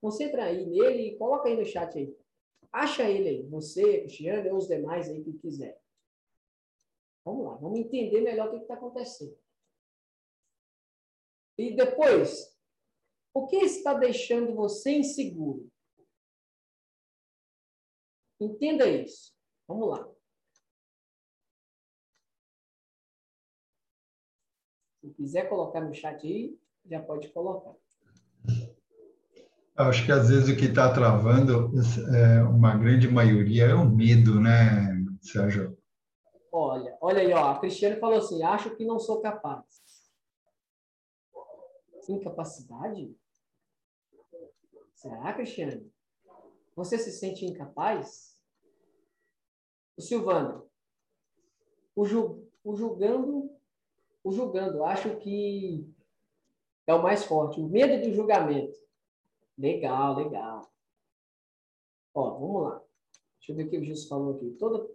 [0.05, 2.15] Concentra aí nele e coloca aí no chat aí.
[2.71, 3.43] Acha ele aí.
[3.49, 5.81] Você, Cristiano ou os demais aí que quiser.
[7.25, 7.55] Vamos lá.
[7.55, 9.35] Vamos entender melhor o que está acontecendo.
[11.57, 12.55] E depois,
[13.33, 15.73] o que está deixando você inseguro?
[18.39, 19.35] Entenda isso.
[19.67, 20.15] Vamos lá.
[25.01, 27.75] Se quiser colocar no chat aí, já pode colocar.
[29.77, 31.73] Acho que às vezes o que está travando,
[32.15, 35.77] é, uma grande maioria, é o medo, né, Sérgio?
[36.53, 39.65] Olha, olha aí, ó, a Cristiane falou assim: acho que não sou capaz.
[42.09, 43.17] Incapacidade?
[44.95, 45.91] Será, Cristiane?
[46.77, 48.39] Você se sente incapaz?
[49.97, 50.67] O Silvano,
[51.97, 53.55] o, ju, o julgando
[54.25, 54.83] o julgando.
[54.83, 55.87] Acho que
[56.87, 57.61] é o mais forte.
[57.61, 58.83] O medo do julgamento.
[59.57, 60.71] Legal, legal.
[62.15, 62.83] Ó, vamos lá.
[63.39, 64.51] Deixa eu ver o que o Gilson falou aqui.
[64.59, 64.95] Todo,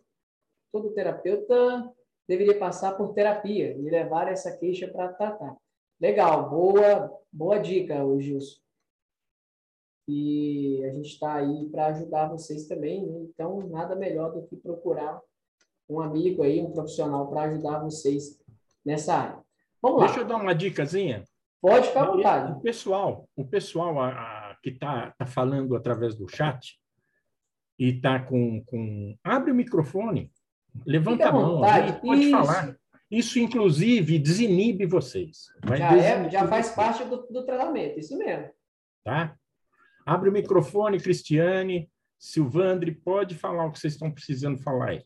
[0.71, 1.93] todo terapeuta
[2.27, 5.57] deveria passar por terapia e levar essa queixa para tratar.
[5.99, 8.59] Legal, boa, boa dica, o Gilson.
[10.07, 13.19] E a gente está aí para ajudar vocês também, né?
[13.19, 15.21] então nada melhor do que procurar
[15.87, 18.39] um amigo aí, um profissional para ajudar vocês
[18.83, 19.43] nessa área.
[19.81, 20.05] Vamos lá.
[20.07, 21.23] Deixa eu dar uma dicasinha.
[21.61, 22.51] Pode ficar à vontade.
[22.53, 26.79] O pessoal, o pessoal a, a, que está tá falando através do chat
[27.77, 29.17] e está com, com.
[29.23, 30.31] Abre o microfone,
[30.85, 32.31] levanta a mão, a pode Isso.
[32.31, 32.75] falar.
[33.09, 35.47] Isso, inclusive, desinibe vocês.
[35.75, 38.51] Já, é, já faz parte do, do tratamento, isso mesmo.
[39.03, 39.35] Tá?
[40.05, 41.89] Abre o microfone, Cristiane.
[42.19, 45.05] Silvandre, pode falar o que vocês estão precisando falar aí.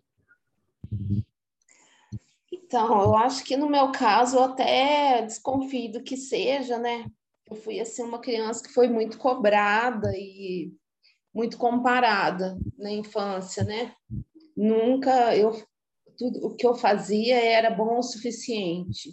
[2.52, 7.06] Então, eu acho que no meu caso, eu até desconfio do que seja, né?
[7.50, 10.72] Eu fui assim uma criança que foi muito cobrada e
[11.34, 13.94] muito comparada na infância, né?
[14.56, 15.52] Nunca eu
[16.18, 19.10] tudo o que eu fazia era bom o suficiente.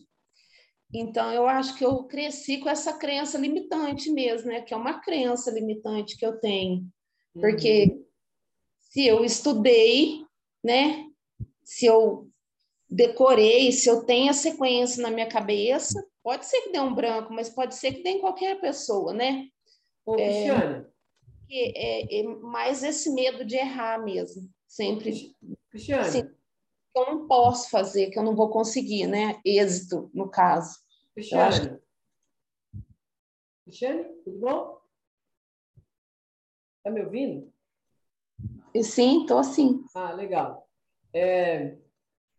[0.92, 4.60] Então eu acho que eu cresci com essa crença limitante mesmo, né?
[4.60, 6.86] Que é uma crença limitante que eu tenho,
[7.32, 8.04] porque uhum.
[8.80, 10.24] se eu estudei,
[10.62, 11.06] né?
[11.62, 12.28] Se eu
[12.88, 17.32] decorei, se eu tenho a sequência na minha cabeça, pode ser que dê um branco,
[17.32, 19.48] mas pode ser que dê em qualquer pessoa, né?
[20.04, 20.86] Ô, Cristiane.
[21.50, 25.34] É, é, é, mais esse medo de errar mesmo, sempre.
[25.70, 26.02] Cristiane.
[26.02, 26.30] Assim,
[26.94, 29.40] eu não posso fazer, que eu não vou conseguir, né?
[29.44, 30.78] Êxito, no caso.
[31.14, 31.48] Cristiane.
[31.48, 31.80] Acho...
[33.64, 34.80] Cristiane, tudo bom?
[36.82, 37.52] Tá me ouvindo?
[38.82, 39.84] Sim, estou sim.
[39.94, 40.68] Ah, legal.
[41.12, 41.76] É,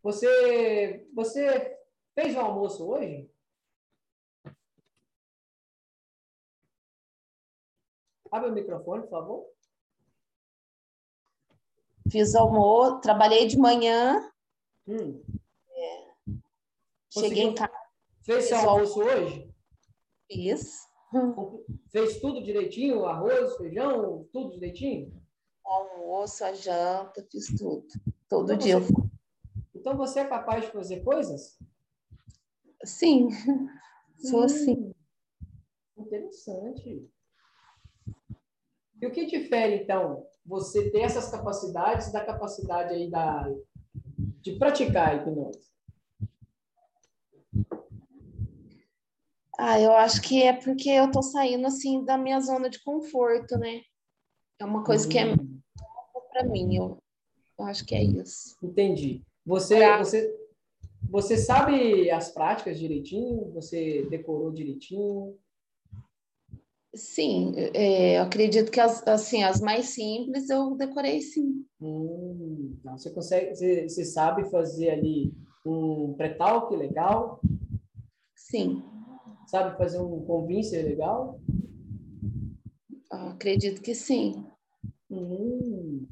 [0.02, 1.78] você, você
[2.14, 3.31] fez o almoço hoje?
[8.32, 9.46] Abre o microfone, por favor.
[12.10, 14.32] Fiz almoço, trabalhei de manhã.
[14.88, 15.22] Hum.
[15.70, 16.06] É.
[17.10, 17.72] Cheguei em casa.
[18.22, 19.54] Fez seu almoço hoje?
[20.26, 20.88] Fiz.
[21.92, 23.04] Fez tudo direitinho?
[23.04, 25.22] Arroz, feijão, tudo direitinho?
[25.64, 27.86] almoço, a janta, fiz tudo.
[28.28, 28.92] Todo então dia você...
[29.74, 31.58] então você é capaz de fazer coisas?
[32.84, 33.28] Sim,
[34.18, 34.94] sou hum, sim.
[35.96, 37.08] Interessante.
[39.02, 43.52] E o que difere, então, você ter essas capacidades da capacidade aí da,
[44.40, 45.72] de praticar a hipnose?
[49.58, 53.58] Ah, eu acho que é porque eu tô saindo assim da minha zona de conforto,
[53.58, 53.80] né?
[54.60, 55.60] É uma coisa que é hum.
[56.30, 57.02] para mim, eu,
[57.58, 58.56] eu acho que é isso.
[58.62, 59.20] Entendi.
[59.44, 60.32] Você, você,
[61.10, 63.50] você sabe as práticas direitinho?
[63.52, 65.36] Você decorou direitinho?
[66.94, 71.64] Sim, é, eu acredito que as, assim, as mais simples eu decorei sim.
[71.80, 75.32] Hum, então você consegue, você, você sabe fazer ali
[75.64, 77.40] um pré-talk legal?
[78.36, 78.82] Sim.
[79.46, 81.40] Sabe fazer um convincer legal?
[83.10, 84.44] Eu acredito que sim.
[85.10, 86.06] Hum.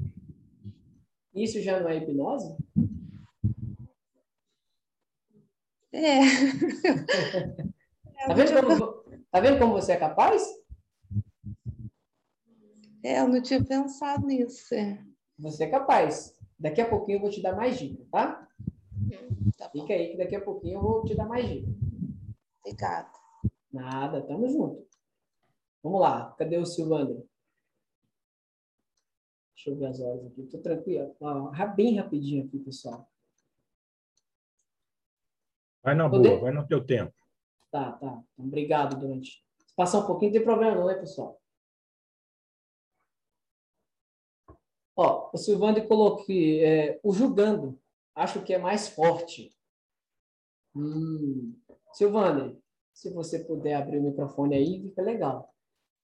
[1.35, 2.57] Isso já não é hipnose?
[5.93, 6.21] É.
[8.27, 10.60] tá, vendo como, tá vendo como você é capaz?
[13.03, 14.75] É, eu não tinha pensado nisso.
[14.75, 15.03] É.
[15.39, 16.39] Você é capaz.
[16.59, 18.47] Daqui a pouquinho eu vou te dar mais dicas, tá?
[19.57, 21.75] tá Fica aí que daqui a pouquinho eu vou te dar mais dicas.
[22.61, 23.11] Obrigada.
[23.73, 24.87] Nada, tamo junto.
[25.83, 27.27] Vamos lá, cadê o Silvandro?
[29.55, 30.43] Deixa eu ver as horas aqui.
[30.45, 31.17] Tô tranquilo.
[31.75, 33.11] bem rapidinho aqui, pessoal.
[35.83, 37.15] Vai na boa, vai no teu tempo.
[37.71, 38.23] Tá, tá.
[38.35, 39.43] Então, obrigado, durante.
[39.67, 41.40] Se passar um pouquinho, não tem problema não, né, pessoal?
[45.03, 47.81] Ó, o Silvandro colocou é, o julgando,
[48.15, 49.51] acho que é mais forte.
[50.77, 51.55] Hum.
[52.93, 55.55] Se você puder abrir o microfone aí, fica legal.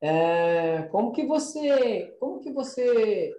[0.01, 3.37] É, como que você, como que você,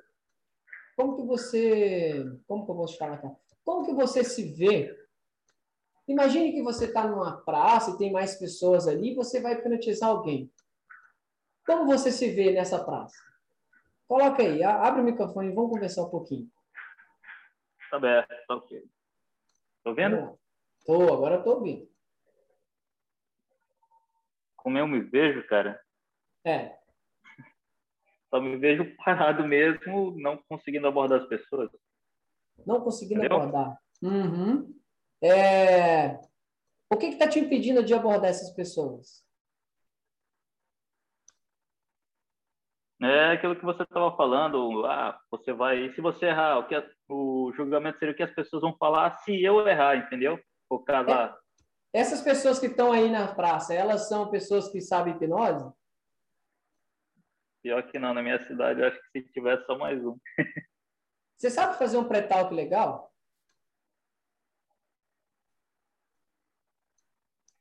[0.95, 3.19] como que você, como que eu vou falar?
[3.65, 4.95] Como que você se vê
[6.07, 10.49] Imagine que você está numa praça e tem mais pessoas ali, você vai hipnotizar alguém.
[11.65, 13.26] Como você se vê nessa praça?
[14.07, 16.49] Coloca aí, abre o microfone e vamos conversar um pouquinho.
[17.91, 18.83] Tá bem, tá ok.
[19.83, 20.39] Tô vendo?
[20.85, 21.89] Tô, agora tô ouvindo.
[24.55, 25.81] Como eu me vejo, cara?
[26.45, 26.77] É.
[28.29, 31.69] Só me vejo parado mesmo, não conseguindo abordar as pessoas.
[32.65, 33.37] Não conseguindo Entendeu?
[33.37, 33.77] abordar.
[34.01, 34.73] Uhum.
[35.21, 36.19] É...
[36.89, 39.26] O que está te impedindo de abordar essas pessoas?
[43.01, 44.85] É aquilo que você estava falando.
[44.85, 45.93] Ah, você vai.
[45.93, 46.75] Se você errar, o, que
[47.07, 50.39] o julgamento seria o que as pessoas vão falar se eu errar, entendeu?
[50.69, 51.37] O casar.
[51.93, 51.99] É.
[51.99, 55.71] Essas pessoas que estão aí na praça, elas são pessoas que sabem hipnose?
[57.61, 60.17] Pior que não, na minha cidade, eu acho que se tivesse só mais um.
[61.37, 63.13] Você sabe fazer um pré-talk legal?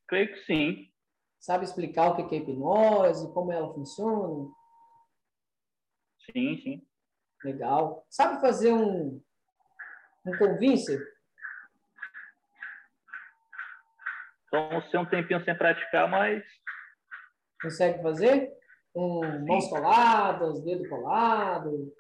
[0.08, 0.90] Creio que sim.
[1.38, 4.50] Sabe explicar o que é hipnose, como ela funciona?
[6.32, 6.86] Sim, sim.
[7.44, 8.04] Legal.
[8.10, 9.20] Sabe fazer um,
[10.26, 11.00] um convincer?
[14.48, 16.44] Então, ser um tempinho sem praticar, mas.
[17.60, 18.52] Consegue fazer?
[18.92, 21.94] Com um, mãos coladas, dedo colado?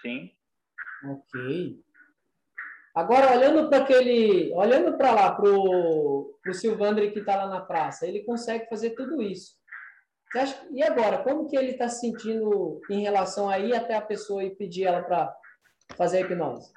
[0.00, 0.34] Sim.
[1.04, 1.82] Ok.
[2.94, 4.52] Agora, olhando para aquele.
[4.54, 9.20] Olhando para lá, para o Silvandre que está lá na praça, ele consegue fazer tudo
[9.22, 9.59] isso.
[10.70, 14.54] E agora, como que ele está se sentindo em relação aí até a pessoa e
[14.54, 15.36] pedir ela para
[15.96, 16.72] fazer a hipnose?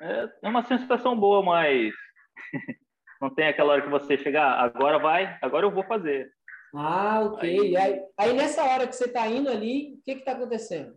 [0.00, 1.92] É, é uma sensação boa, mas
[3.20, 6.30] não tem aquela hora que você chegar, ah, agora vai, agora eu vou fazer.
[6.72, 7.48] Ah, ok.
[7.48, 10.96] Aí, aí, aí nessa hora que você está indo ali, o que está acontecendo?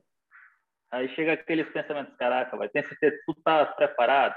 [0.91, 4.35] Aí chega aqueles pensamentos, caraca, vai, tem certeza que tu tá preparado?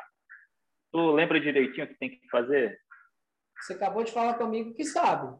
[0.93, 2.79] Tu lembra direitinho o que tem que fazer?
[3.59, 5.35] Você acabou de falar comigo que sabe.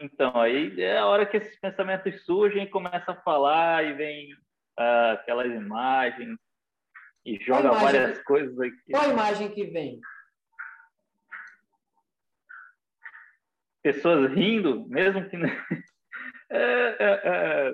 [0.00, 4.36] Então, aí é a hora que esses pensamentos surgem, começa a falar e vem
[4.78, 6.38] ah, aquelas imagens
[7.24, 8.92] e joga imagem, várias coisas aqui.
[8.92, 10.00] Qual a imagem que vem?
[13.82, 15.36] Pessoas rindo, mesmo que.
[16.50, 17.72] é, é, é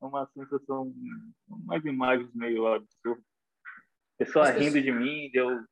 [0.00, 0.90] uma sensação,
[1.46, 3.29] umas imagens meio absurdas.
[4.20, 5.64] Pessoa rindo de mim, deu.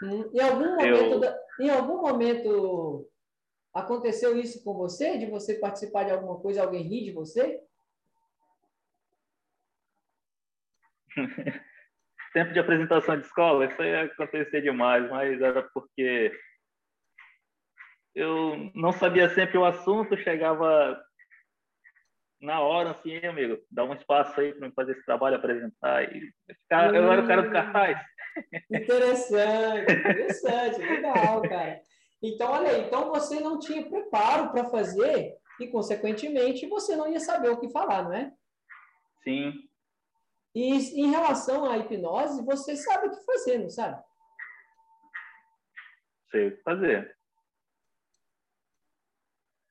[0.00, 3.10] Em algum momento, da, em algum momento
[3.74, 7.60] aconteceu isso com você, de você participar de alguma coisa, alguém rir de você?
[12.32, 16.32] tempo de apresentação de escola, isso ia acontecer demais, mas era porque
[18.14, 21.02] eu não sabia sempre o assunto, chegava
[22.42, 26.12] na hora, assim, amigo, dá um espaço aí para fazer esse trabalho, apresentar.
[26.12, 26.32] E
[26.70, 28.04] eu era o cara do cartaz.
[28.68, 31.80] Interessante, interessante, legal, cara.
[32.20, 37.20] Então, olha aí, então você não tinha preparo para fazer e, consequentemente, você não ia
[37.20, 38.32] saber o que falar, não é?
[39.22, 39.68] Sim.
[40.54, 44.02] E em relação à hipnose, você sabe o que fazer, não sabe?
[46.30, 47.16] Sei o que fazer.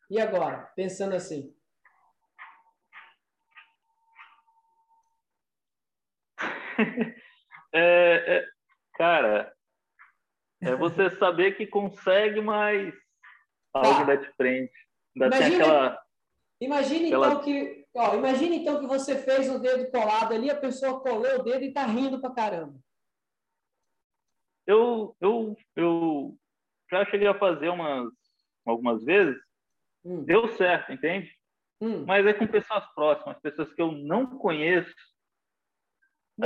[0.10, 1.54] E agora, pensando assim?
[7.74, 8.48] é, é,
[8.96, 9.54] cara,
[10.62, 12.94] é você saber que consegue, mas
[13.74, 14.00] algo tá.
[14.00, 14.72] ainda te prende.
[15.16, 15.96] Ainda imagine, tem aquela.
[16.60, 17.28] Aquela...
[17.28, 17.82] então que.
[17.94, 21.64] Ó, imagine então que você fez o dedo colado ali, a pessoa colou o dedo
[21.64, 22.80] e tá rindo pra caramba.
[24.66, 26.38] Eu, eu, eu
[26.90, 28.08] já cheguei a fazer umas,
[28.66, 29.36] algumas vezes,
[30.06, 30.24] hum.
[30.24, 31.36] deu certo, entende?
[31.82, 32.06] Hum.
[32.06, 34.94] Mas é com pessoas próximas, pessoas que eu não conheço.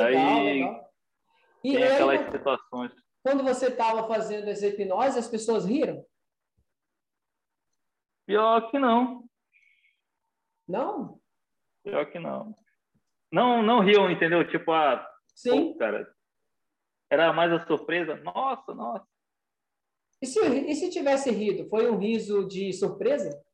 [0.03, 0.93] Legal, aí legal.
[1.63, 2.91] E tem aí, aquelas situações.
[3.23, 6.05] Quando você estava fazendo essa hipnose, as pessoas riram?
[8.25, 9.27] Pior que não.
[10.67, 11.19] Não?
[11.83, 12.55] Pior que não.
[13.31, 14.47] Não, não riam, entendeu?
[14.47, 15.73] Tipo, ah, Sim.
[15.73, 16.15] Pô, cara.
[17.09, 18.15] Era mais a surpresa.
[18.15, 19.05] Nossa, nossa.
[20.21, 21.69] E se, e se tivesse rido?
[21.69, 23.44] Foi um riso de surpresa?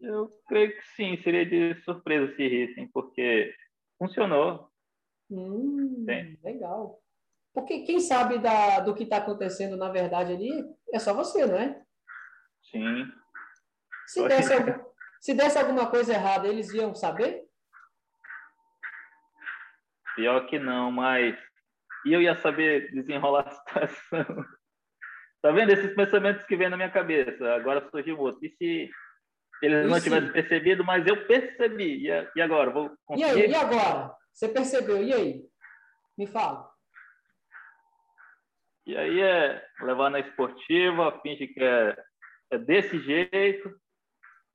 [0.00, 3.54] Eu creio que sim, seria de surpresa se rissem, porque
[3.98, 4.70] funcionou.
[5.30, 6.06] Hum,
[6.42, 7.00] legal.
[7.52, 11.56] Porque quem sabe da, do que está acontecendo na verdade ali é só você, não
[11.56, 11.82] é?
[12.62, 13.06] Sim.
[14.06, 14.84] Se desse, algum,
[15.20, 17.44] se desse alguma coisa errada, eles iam saber?
[20.16, 21.38] Pior que não, mas
[22.04, 23.50] e eu ia saber desenrolar a
[23.86, 24.44] situação.
[25.42, 27.54] Tá vendo esses pensamentos que vêm na minha cabeça?
[27.54, 28.44] Agora surgiu outro.
[28.44, 28.90] E se
[29.62, 32.06] eles não tivessem percebido, mas eu percebi.
[32.34, 32.70] E agora?
[32.70, 32.90] Vou?
[33.16, 33.50] E aí?
[33.50, 34.14] E agora?
[34.32, 35.02] Você percebeu?
[35.02, 35.44] E aí?
[36.16, 36.70] Me fala.
[38.86, 41.96] E aí é levar na esportiva, finge que é,
[42.50, 43.78] é desse jeito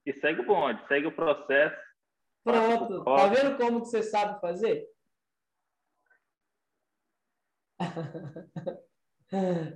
[0.06, 1.80] e segue o bonde, segue o processo.
[2.44, 3.04] Pronto.
[3.04, 4.86] Tá vendo como que você sabe fazer?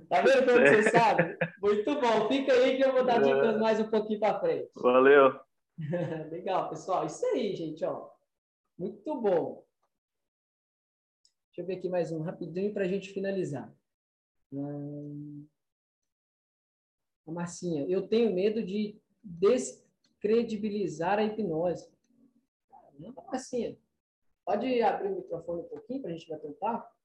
[0.08, 1.36] Tá vendo como você sabe?
[1.60, 2.28] Muito bom.
[2.28, 4.70] Fica aí que eu vou dar dicas mais um pouquinho para frente.
[4.76, 5.40] Valeu.
[6.30, 7.06] Legal, pessoal.
[7.06, 8.10] Isso aí, gente, ó.
[8.78, 9.64] Muito bom.
[11.48, 13.74] Deixa eu ver aqui mais um rapidinho para a gente finalizar.
[14.52, 15.46] Hum...
[17.26, 21.88] A Marcinha, eu tenho medo de descredibilizar a hipnose.
[22.68, 23.76] Caramba, Marcinha.
[24.44, 26.99] Pode abrir o microfone um pouquinho para a gente bater um papo?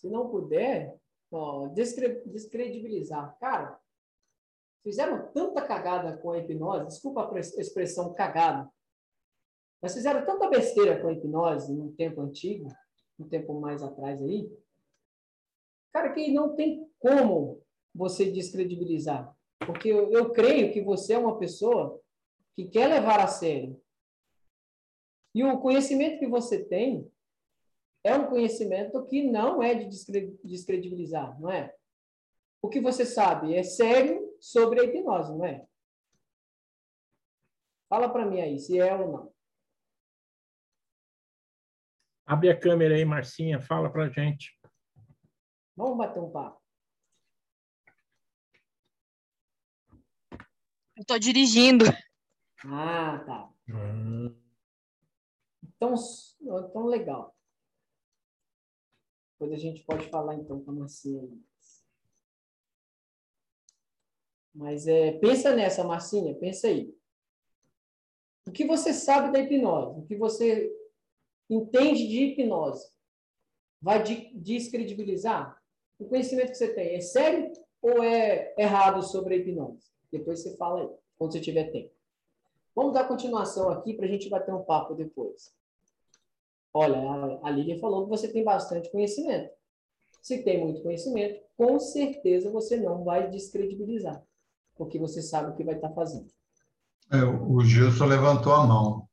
[0.00, 0.98] Se não puder,
[1.32, 3.36] Ó, descredibilizar.
[3.38, 3.78] Cara,
[4.82, 8.68] fizeram tanta cagada com a hipnose, desculpa a expressão cagada,
[9.80, 12.68] mas fizeram tanta besteira com a hipnose no tempo antigo,
[13.18, 14.50] um tempo mais atrás aí,
[15.92, 17.62] cara, que não tem como
[17.94, 19.34] você descredibilizar.
[19.64, 22.00] Porque eu, eu creio que você é uma pessoa
[22.56, 23.80] que quer levar a sério.
[25.32, 27.08] E o conhecimento que você tem
[28.02, 29.88] é um conhecimento que não é de
[30.44, 31.74] descredibilizar, não é?
[32.62, 35.66] O que você sabe é sério sobre a hipnose, não é?
[37.88, 39.34] Fala para mim aí, se é ou não.
[42.26, 44.56] Abre a câmera aí, Marcinha, fala para gente.
[45.76, 46.60] Vamos bater um papo.
[50.96, 51.86] Eu estou dirigindo.
[52.66, 53.50] Ah, tá.
[53.68, 54.38] Hum.
[55.64, 55.94] Então,
[56.40, 57.34] então, legal.
[59.40, 61.26] Depois a gente pode falar, então, com a Marcinha.
[64.54, 66.94] Mas é, pensa nessa, Marcinha, pensa aí.
[68.46, 69.98] O que você sabe da hipnose?
[69.98, 70.70] O que você
[71.48, 72.86] entende de hipnose?
[73.80, 74.02] Vai
[74.34, 75.58] descredibilizar?
[75.98, 79.90] O conhecimento que você tem é sério ou é errado sobre a hipnose?
[80.12, 81.94] Depois você fala aí, quando você tiver tempo.
[82.74, 85.58] Vamos dar continuação aqui para a gente bater um papo depois.
[86.72, 89.50] Olha, a Lilian falou que você tem bastante conhecimento.
[90.22, 94.22] Se tem muito conhecimento, com certeza você não vai descredibilizar,
[94.76, 96.28] porque você sabe o que vai estar fazendo.
[97.12, 99.08] É, o Gilson levantou a mão.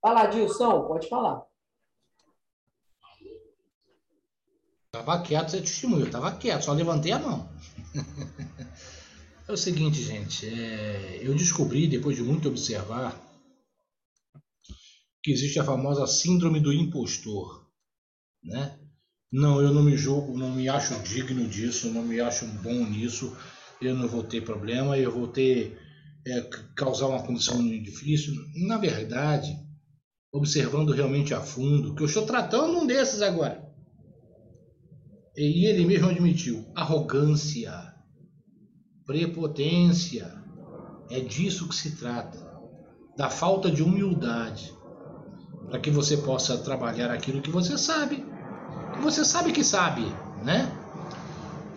[0.00, 1.44] Fala, Gilson, pode falar.
[4.94, 6.06] Estava quieto, você testemunho.
[6.06, 7.48] Estava quieto, só levantei a mão.
[9.48, 10.46] é o seguinte, gente.
[10.46, 13.18] É, eu descobri, depois de muito observar,
[15.22, 17.66] que existe a famosa síndrome do impostor.
[18.42, 18.78] Né?
[19.30, 23.36] Não, eu não me julgo, não me acho digno disso, não me acho bom nisso.
[23.80, 25.78] Eu não vou ter problema, eu vou ter
[26.26, 26.40] é,
[26.76, 28.34] causar uma condição difícil.
[28.66, 29.56] Na verdade,
[30.32, 33.72] observando realmente a fundo, que eu estou tratando um desses agora
[35.36, 37.94] e ele mesmo admitiu: arrogância,
[39.06, 40.40] prepotência.
[41.10, 42.38] É disso que se trata.
[43.16, 44.72] Da falta de humildade.
[45.68, 48.24] Para que você possa trabalhar aquilo que você sabe.
[49.00, 50.04] Você sabe que sabe,
[50.44, 50.70] né?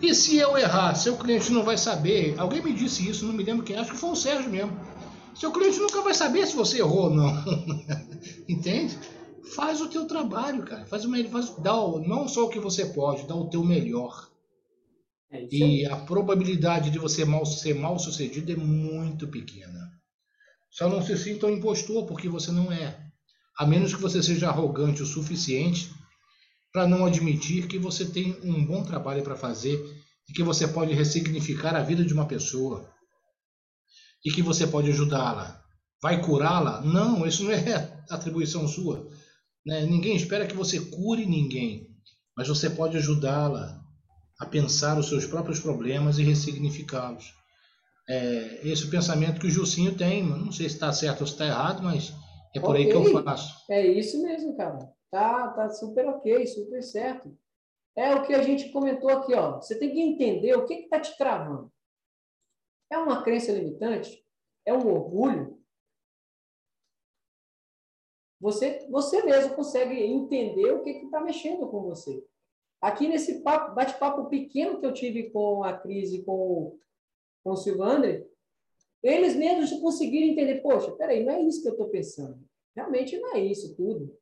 [0.02, 2.34] E se eu errar, seu cliente não vai saber.
[2.38, 4.78] Alguém me disse isso, não me lembro quem, acho que foi o Sérgio mesmo.
[5.34, 7.32] Seu cliente nunca vai saber se você errou ou não.
[8.48, 8.98] Entende?
[9.56, 10.84] faz o teu trabalho, cara.
[10.86, 13.64] Faz o melhor, faz, dá o, não só o que você pode, dá o teu
[13.64, 14.30] melhor.
[15.30, 19.92] É e a probabilidade de você mal, ser mal sucedido é muito pequena.
[20.70, 23.05] Só não se sinta um impostor, porque você não é.
[23.58, 25.90] A menos que você seja arrogante o suficiente
[26.72, 29.78] para não admitir que você tem um bom trabalho para fazer
[30.28, 32.86] e que você pode ressignificar a vida de uma pessoa
[34.24, 35.62] e que você pode ajudá-la.
[36.02, 36.82] Vai curá-la?
[36.82, 39.08] Não, isso não é atribuição sua.
[39.64, 39.86] Né?
[39.86, 41.88] Ninguém espera que você cure ninguém,
[42.36, 43.80] mas você pode ajudá-la
[44.38, 47.32] a pensar os seus próprios problemas e ressignificá-los.
[48.08, 50.22] É, esse o pensamento que o Jucinho tem.
[50.22, 52.12] Não sei se está certo ou se está errado, mas
[52.58, 52.84] é por okay.
[52.84, 53.64] aí que eu faço.
[53.70, 54.78] É isso mesmo, cara.
[55.10, 57.36] Tá, tá super ok, super certo.
[57.94, 59.56] É o que a gente comentou aqui, ó.
[59.56, 61.72] Você tem que entender o que está te travando.
[62.90, 64.24] É uma crença limitante?
[64.64, 65.56] É um orgulho?
[68.40, 72.22] Você, você mesmo consegue entender o que está mexendo com você.
[72.80, 76.78] Aqui nesse bate-papo pequeno que eu tive com a Cris e com,
[77.42, 78.28] com o Silvandre,
[79.06, 82.38] eles mesmos conseguiram entender, poxa, peraí, não é isso que eu estou pensando.
[82.74, 84.16] Realmente não é isso tudo.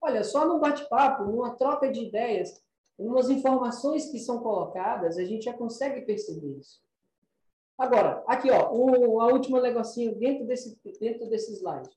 [0.00, 2.62] Olha, só num bate-papo, numa troca de ideias,
[2.98, 6.82] umas informações que são colocadas, a gente já consegue perceber isso.
[7.78, 11.88] Agora, aqui, ó, um, a última negocinho dentro desse, dentro desse slide.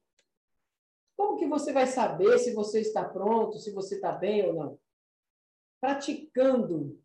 [1.17, 4.79] Como que você vai saber se você está pronto, se você está bem ou não?
[5.81, 6.97] Praticando.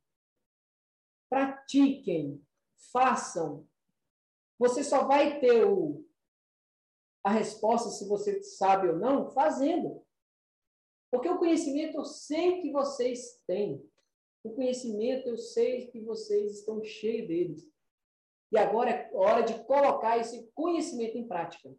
[1.29, 2.41] Pratiquem.
[2.93, 3.67] Façam.
[4.59, 6.05] Você só vai ter o,
[7.23, 10.05] a resposta se você sabe ou não fazendo.
[11.11, 13.83] Porque o conhecimento eu sei que vocês têm.
[14.43, 17.69] O conhecimento eu sei que vocês estão cheios deles.
[18.51, 21.75] E agora é hora de colocar esse conhecimento em prática.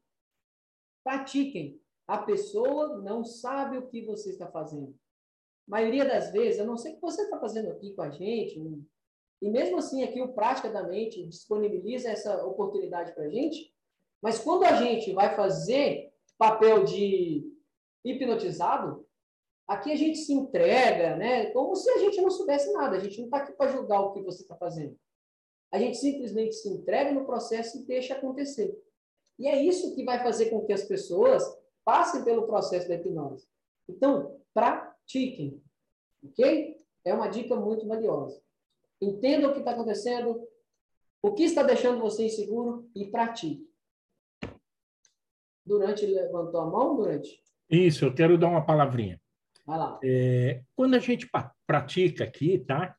[1.03, 1.81] Pratiquem.
[2.07, 4.95] A pessoa não sabe o que você está fazendo.
[5.67, 8.09] A maioria das vezes, eu não sei o que você está fazendo aqui com a
[8.09, 8.59] gente,
[9.41, 13.73] e mesmo assim aqui o Prática da Mente disponibiliza essa oportunidade para a gente,
[14.21, 17.45] mas quando a gente vai fazer papel de
[18.03, 19.05] hipnotizado,
[19.69, 21.51] Aqui a gente se entrega, né?
[21.51, 22.97] Como se a gente não soubesse nada.
[22.97, 24.97] A gente não está aqui para julgar o que você está fazendo.
[25.71, 28.75] A gente simplesmente se entrega no processo e deixa acontecer.
[29.37, 31.43] E é isso que vai fazer com que as pessoas
[31.85, 33.47] passem pelo processo da hipnose.
[33.87, 35.61] Então, pratiquem,
[36.23, 36.75] ok?
[37.05, 38.41] É uma dica muito valiosa.
[39.01, 40.41] Entenda o que está acontecendo,
[41.21, 43.67] o que está deixando você inseguro e pratique.
[45.65, 47.41] Durante levantou a mão, Durante?
[47.69, 49.21] Isso, eu quero dar uma palavrinha.
[49.65, 49.99] Vai lá.
[50.03, 51.29] É, quando a gente
[51.67, 52.95] pratica aqui, tá?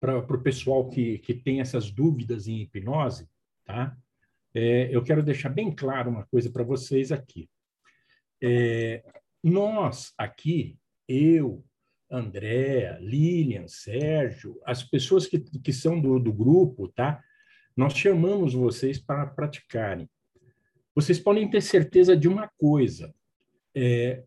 [0.00, 3.28] Para o pessoal que, que tem essas dúvidas em hipnose,
[3.64, 3.96] tá?
[4.54, 7.50] É, eu quero deixar bem claro uma coisa para vocês aqui.
[8.42, 9.04] É,
[9.42, 11.62] nós aqui, eu,
[12.16, 17.22] Andréa, Lilian, Sérgio, as pessoas que, que são do, do grupo, tá?
[17.76, 20.08] Nós chamamos vocês para praticarem.
[20.94, 23.14] Vocês podem ter certeza de uma coisa:
[23.74, 24.24] é,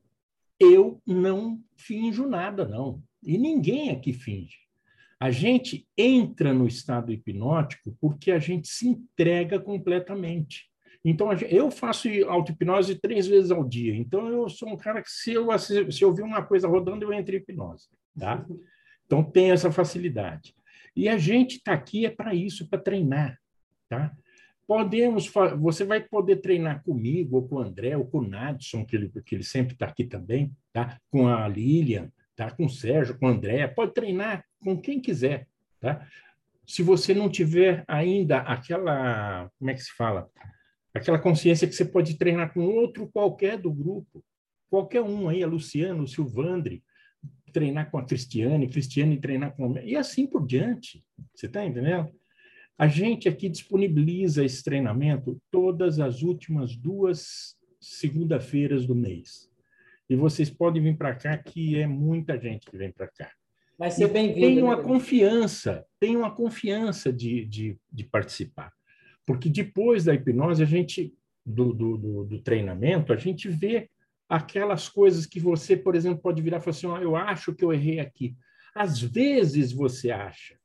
[0.59, 3.01] eu não finjo nada, não.
[3.23, 4.57] E ninguém aqui finge.
[5.19, 10.68] A gente entra no estado hipnótico porque a gente se entrega completamente.
[11.04, 13.95] Então, eu faço auto-hipnose três vezes ao dia.
[13.95, 17.14] Então, eu sou um cara que, se eu, se eu ouvir uma coisa rodando, eu
[17.14, 17.88] entro em hipnose.
[18.18, 18.45] Tá?
[19.06, 20.54] Então, tem essa facilidade.
[20.95, 23.39] E a gente está aqui é para isso, para treinar.
[23.88, 24.12] Tá?
[24.68, 28.95] Podemos, você vai poder treinar comigo, ou com o André, ou com o Nadson, que
[28.95, 31.00] ele, que ele sempre está aqui também, tá?
[31.10, 32.52] com a Lilian, tá?
[32.52, 35.47] com o Sérgio, com o André, pode treinar com quem quiser.
[35.80, 36.06] Tá?
[36.68, 40.30] Se você não tiver ainda aquela, como é que se fala?
[40.93, 44.23] Aquela consciência que você pode treinar com outro qualquer do grupo,
[44.69, 46.83] qualquer um aí, a Luciano, o Silvandre,
[47.51, 49.77] treinar com a Cristiane, Cristiane treinar com...
[49.79, 52.09] E assim por diante, você está entendendo?
[52.77, 59.49] A gente aqui disponibiliza esse treinamento todas as últimas duas segunda-feiras do mês.
[60.09, 63.31] E vocês podem vir para cá, que é muita gente que vem para cá.
[63.77, 64.47] Vai ser bem-vindo.
[64.47, 64.83] Tem uma né?
[64.83, 68.73] confiança, tem uma confiança de, de, de, participar.
[69.30, 71.13] Porque depois da hipnose, a gente,
[71.45, 73.88] do, do, do, do treinamento, a gente vê
[74.27, 77.63] aquelas coisas que você, por exemplo, pode virar e falar assim, oh, eu acho que
[77.63, 78.36] eu errei aqui.
[78.73, 80.57] Às vezes você acha,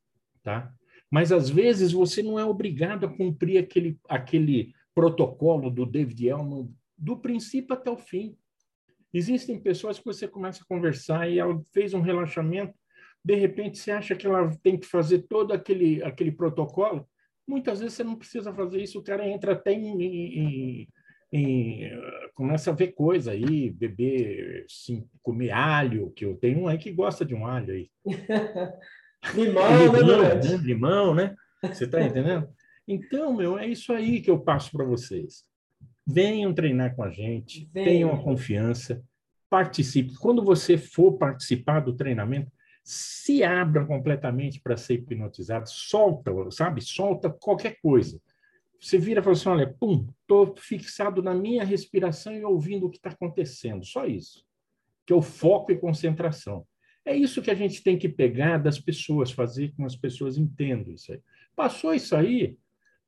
[0.42, 0.72] tá?
[1.10, 6.66] Mas às vezes você não é obrigado a cumprir aquele, aquele protocolo do David Elman
[6.96, 8.34] do princípio até o fim.
[9.12, 12.72] Existem pessoas que você começa a conversar e ela fez um relaxamento,
[13.22, 17.06] de repente você acha que ela tem que fazer todo aquele, aquele protocolo.
[17.47, 20.88] Muitas vezes você não precisa fazer isso, o cara entra até em, em,
[21.32, 21.90] em
[22.34, 26.90] começa a ver coisa aí, beber, sim, comer alho, que eu tenho um aí que
[26.90, 27.90] gosta de um alho aí.
[29.34, 30.57] Limão, né, limão, né?
[30.62, 31.34] Limão, né?
[31.62, 32.47] Você está entendendo?
[32.86, 35.45] Então, meu, é isso aí que eu passo para vocês.
[36.07, 37.86] Venham treinar com a gente, Venha.
[37.86, 39.03] tenham a confiança,
[39.49, 40.14] participe.
[40.18, 42.53] Quando você for participar do treinamento,
[42.85, 46.82] se abra completamente para ser hipnotizado, solta, sabe?
[46.82, 48.20] Solta qualquer coisa.
[48.78, 52.91] Você vira e fala assim: olha, pum, estou fixado na minha respiração e ouvindo o
[52.91, 53.85] que está acontecendo.
[53.85, 54.45] Só isso.
[55.07, 56.66] Que é o foco e concentração.
[57.05, 60.37] É isso que a gente tem que pegar das pessoas, fazer com que as pessoas
[60.37, 61.20] entendam isso aí.
[61.57, 62.59] Passou isso aí,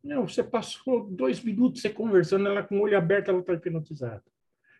[0.06, 4.22] não, você passou dois minutos você conversando, ela com o olho aberto, ela está hipnotizada.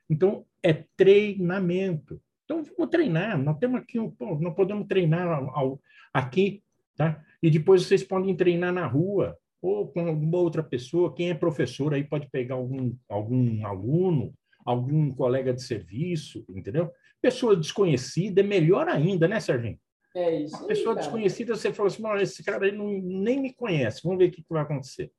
[0.09, 2.23] Então, é treinamento.
[2.47, 3.37] Então, vamos treinar.
[3.37, 5.81] Nós temos aqui, nós podemos treinar ao,
[6.15, 6.63] aqui,
[6.97, 7.21] tá?
[7.43, 11.13] E depois vocês podem treinar na rua ou com alguma outra pessoa.
[11.13, 14.33] Quem é professor aí pode pegar algum, algum aluno,
[14.65, 16.91] algum colega de serviço, entendeu?
[17.21, 19.79] Pessoa desconhecida é melhor ainda, né, Serginho?
[20.15, 20.67] É isso.
[20.67, 24.31] Pessoa desconhecida, você fala assim, esse cara aí não, nem me conhece, vamos ver o
[24.31, 25.11] que, que vai acontecer.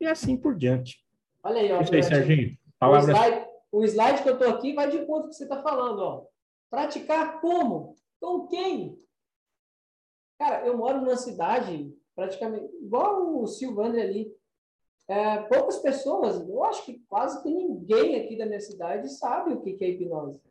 [0.00, 0.98] E assim por diante.
[1.42, 1.80] Olha aí, ó.
[1.80, 2.58] Isso aí, Serginho.
[2.78, 3.16] Palavras...
[3.16, 5.44] O, slide, o slide que eu estou aqui vai de conta com o que você
[5.44, 6.33] está falando, ó.
[6.74, 7.94] Praticar como?
[8.20, 9.00] Com quem?
[10.36, 14.36] Cara, eu moro numa cidade praticamente igual o Silvandre ali.
[15.06, 19.62] É, poucas pessoas, eu acho que quase que ninguém aqui da minha cidade sabe o
[19.62, 20.42] que é hipnose.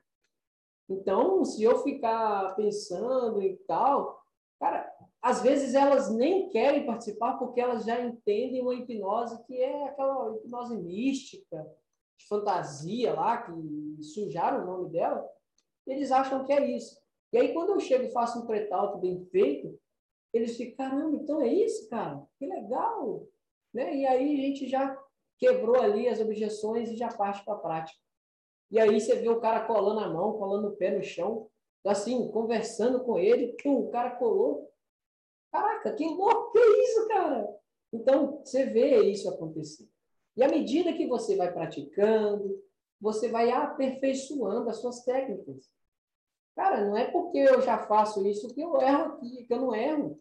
[0.90, 4.24] Então, se eu ficar pensando e tal,
[4.62, 4.90] cara,
[5.22, 10.38] às vezes elas nem querem participar porque elas já entendem uma hipnose que é aquela
[10.38, 11.70] hipnose mística,
[12.18, 15.28] de fantasia lá, que sujaram o nome dela,
[15.86, 17.02] eles acham que é isso.
[17.32, 19.80] E aí, quando eu chego e faço um pré-talk bem feito,
[20.34, 22.22] eles ficam, caramba, então é isso, cara?
[22.38, 23.28] Que legal!
[23.74, 23.96] Né?
[23.96, 24.98] E aí a gente já
[25.38, 28.00] quebrou ali as objeções e já parte para a prática.
[28.72, 31.50] E aí você vê o cara colando a mão, colando o pé no chão,
[31.86, 34.72] assim, conversando com ele, pum, o cara colou.
[35.52, 37.56] Caraca, que louco, que é isso, cara?
[37.92, 39.88] Então, você vê isso acontecer.
[40.36, 42.60] E à medida que você vai praticando,
[43.04, 45.70] você vai aperfeiçoando as suas técnicas.
[46.56, 49.76] Cara, não é porque eu já faço isso que eu erro aqui, que eu não
[49.76, 50.18] erro.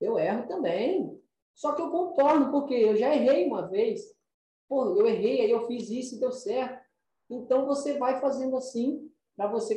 [0.00, 1.20] Eu erro também.
[1.56, 4.14] Só que eu contorno, porque eu já errei uma vez.
[4.68, 6.80] Pô, eu errei, aí eu fiz isso e deu certo.
[7.28, 9.76] Então, você vai fazendo assim para você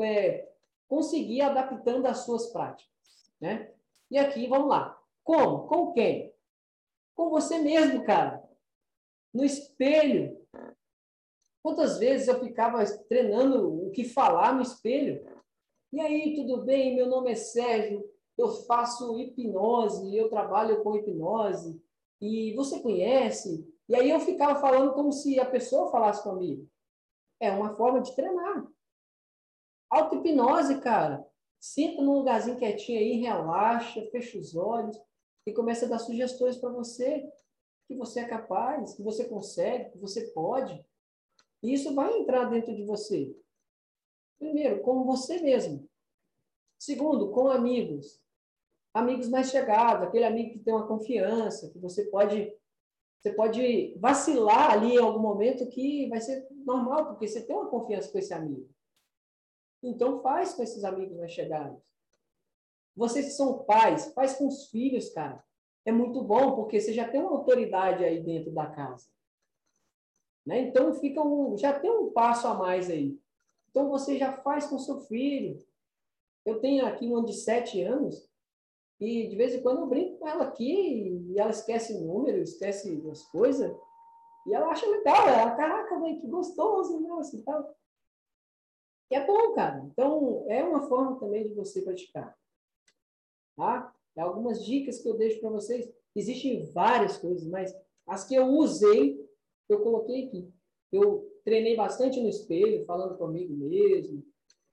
[0.00, 0.48] é,
[0.88, 2.90] conseguir adaptando as suas práticas.
[3.38, 3.70] Né?
[4.10, 4.98] E aqui, vamos lá.
[5.22, 5.68] Como?
[5.68, 6.32] Com quem?
[7.14, 8.42] Com você mesmo, cara.
[9.34, 10.41] No espelho.
[11.62, 15.24] Quantas vezes eu ficava treinando o que falar no espelho?
[15.92, 16.96] E aí, tudo bem?
[16.96, 18.04] Meu nome é Sérgio,
[18.36, 21.80] eu faço hipnose, eu trabalho com hipnose,
[22.20, 23.68] e você conhece?
[23.88, 26.66] E aí eu ficava falando como se a pessoa falasse comigo.
[27.40, 28.66] É uma forma de treinar.
[29.90, 31.24] Auto-hipnose, cara.
[31.60, 34.98] Senta num lugarzinho quietinho aí, relaxa, fecha os olhos
[35.46, 37.28] e começa a dar sugestões para você
[37.86, 40.84] que você é capaz, que você consegue, que você pode.
[41.62, 43.34] E isso vai entrar dentro de você.
[44.38, 45.88] Primeiro, com você mesmo.
[46.78, 48.20] Segundo, com amigos.
[48.92, 52.52] Amigos mais chegados, aquele amigo que tem uma confiança, que você pode
[53.22, 57.70] você pode vacilar ali em algum momento que vai ser normal, porque você tem uma
[57.70, 58.68] confiança com esse amigo.
[59.80, 61.80] Então faz com esses amigos mais chegados.
[62.96, 65.42] Vocês que são pais, faz com os filhos, cara.
[65.84, 69.08] É muito bom, porque você já tem uma autoridade aí dentro da casa.
[70.46, 70.60] Né?
[70.60, 73.18] Então fica um, já tem um passo a mais aí.
[73.70, 75.58] Então você já faz com seu filho.
[76.44, 78.28] Eu tenho aqui um de sete anos
[79.00, 82.38] e de vez em quando eu brinco com ela aqui e ela esquece o número,
[82.38, 83.74] esquece as coisas.
[84.46, 87.74] E ela acha legal, ela, caraca, mãe, que gostoso, nossa, e tal.
[89.10, 89.84] E é bom, cara.
[89.86, 92.36] Então, é uma forma também de você praticar.
[93.56, 93.94] Tá?
[94.16, 95.92] É algumas dicas que eu deixo para vocês.
[96.14, 97.74] Existem várias coisas, mas
[98.06, 99.18] as que eu usei,
[99.72, 100.52] eu coloquei aqui.
[100.90, 104.24] Eu treinei bastante no espelho, falando comigo mesmo,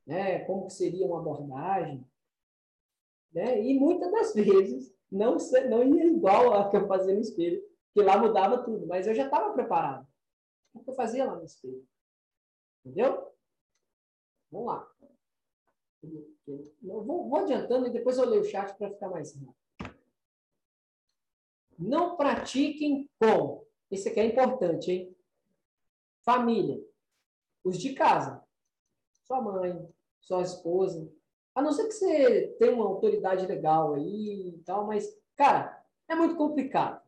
[0.06, 2.06] né, como que seria uma abordagem,
[3.34, 3.64] né?
[3.64, 5.38] E muitas das vezes não
[5.70, 7.62] não ia igual a que eu fazia no espelho,
[7.94, 10.08] que lá mudava tudo, mas eu já estava preparado.
[10.74, 11.86] O que eu fazia lá no espelho?
[12.86, 13.32] Entendeu?
[14.52, 14.92] Vamos lá.
[16.02, 19.56] Eu vou, vou adiantando e depois eu leio o chat para ficar mais rápido.
[21.78, 23.66] Não pratiquem com.
[23.92, 25.16] Isso aqui é importante, hein?
[26.24, 26.80] Família.
[27.64, 28.44] Os de casa.
[29.26, 29.88] Sua mãe,
[30.20, 31.12] sua esposa.
[31.56, 36.16] A não ser que você tenha uma autoridade legal aí e tal, mas, cara, é
[36.16, 37.02] muito complicado.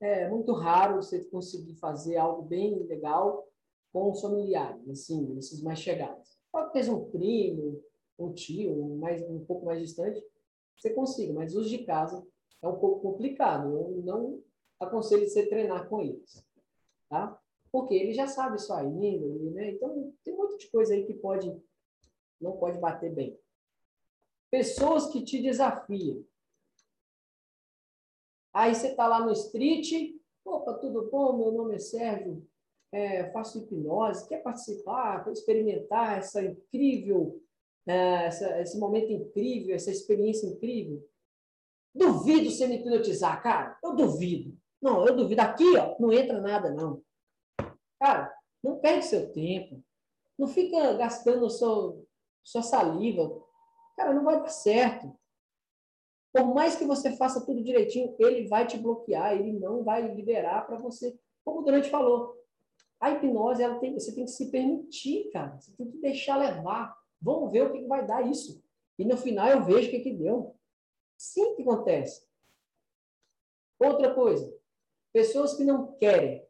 [0.00, 3.48] É muito raro você conseguir fazer algo bem legal
[3.92, 6.36] com os familiares, assim, esses mais chegados.
[6.50, 7.80] Pode ter um primo,
[8.18, 10.22] um tio, um, mais, um pouco mais distante,
[10.76, 12.26] você consiga, mas os de casa
[12.60, 13.68] é um pouco complicado.
[13.76, 14.42] Eu não
[14.82, 16.44] aconselho você treinar com eles,
[17.08, 17.38] tá?
[17.70, 19.70] Porque ele já sabe sua índole, né?
[19.70, 21.54] Então, tem um monte de coisa aí que pode,
[22.40, 23.38] não pode bater bem.
[24.50, 26.24] Pessoas que te desafiam.
[28.52, 30.14] Aí você está lá no street,
[30.44, 31.38] opa, tudo bom?
[31.38, 32.46] Meu nome é Sérgio,
[32.92, 37.42] é, faço hipnose, quer participar, quer experimentar essa incrível,
[37.86, 41.02] é, essa, esse momento incrível, essa experiência incrível?
[41.94, 43.78] Duvido você me hipnotizar, cara.
[43.82, 44.56] Eu duvido.
[44.82, 45.40] Não, eu duvido.
[45.40, 47.00] Aqui, ó, não entra nada, não.
[48.00, 49.82] Cara, não perde seu tempo.
[50.36, 52.04] Não fica gastando seu,
[52.42, 53.40] sua saliva.
[53.96, 55.16] Cara, não vai dar certo.
[56.32, 60.66] Por mais que você faça tudo direitinho, ele vai te bloquear, ele não vai liberar
[60.66, 61.16] para você.
[61.44, 62.34] Como o Durante falou,
[62.98, 65.60] a hipnose, ela tem, você tem que se permitir, cara.
[65.60, 66.96] Você tem que deixar levar.
[67.20, 68.64] Vamos ver o que vai dar isso.
[68.98, 70.56] E no final eu vejo o que, que deu.
[71.16, 72.26] Sim que acontece.
[73.78, 74.52] Outra coisa,
[75.12, 76.46] pessoas que não querem.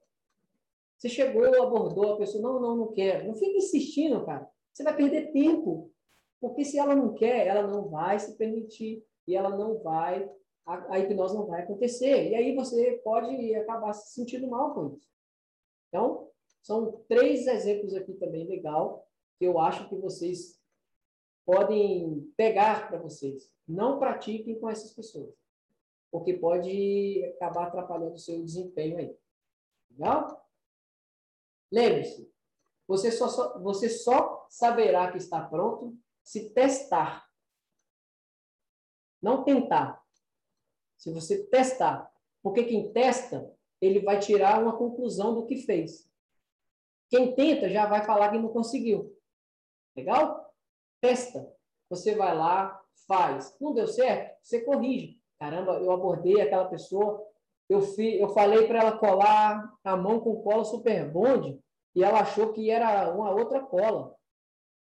[0.96, 3.26] Você chegou, abordou a pessoa, não, não, não quero.
[3.26, 4.48] Não fica insistindo, cara.
[4.72, 5.90] Você vai perder tempo.
[6.40, 10.28] Porque se ela não quer, ela não vai se permitir e ela não vai,
[10.66, 12.30] a, a hipnose não vai acontecer.
[12.30, 15.08] E aí você pode acabar se sentindo mal com isso.
[15.88, 16.28] Então,
[16.62, 19.06] são três exemplos aqui também legal
[19.38, 20.60] que eu acho que vocês
[21.44, 23.52] podem pegar para vocês.
[23.66, 25.34] Não pratiquem com essas pessoas,
[26.12, 29.18] porque pode acabar atrapalhando o seu desempenho aí.
[29.90, 30.46] Legal?
[31.72, 32.30] Lembre-se,
[32.86, 37.26] você só, você só saberá que está pronto se testar.
[39.22, 40.04] Não tentar.
[40.98, 42.12] Se você testar.
[42.42, 43.50] Porque quem testa,
[43.80, 46.10] ele vai tirar uma conclusão do que fez.
[47.08, 49.18] Quem tenta já vai falar que não conseguiu.
[49.96, 50.54] Legal?
[51.00, 51.56] Testa.
[51.88, 53.56] Você vai lá, faz.
[53.58, 54.38] Não deu certo?
[54.42, 55.21] Você corrige.
[55.42, 57.20] Caramba, eu abordei aquela pessoa,
[57.68, 61.60] eu, fi, eu falei para ela colar a mão com cola super bond
[61.96, 64.14] e ela achou que era uma outra cola.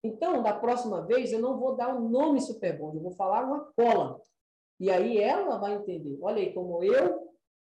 [0.04, 3.44] Então, da próxima vez, eu não vou dar o um nome Superbond, eu vou falar
[3.44, 4.20] uma cola.
[4.78, 6.16] E aí ela vai entender.
[6.22, 7.32] Olha aí como eu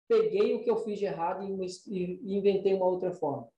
[0.09, 1.45] peguei o que eu fiz de errado
[1.87, 3.49] e inventei uma outra forma.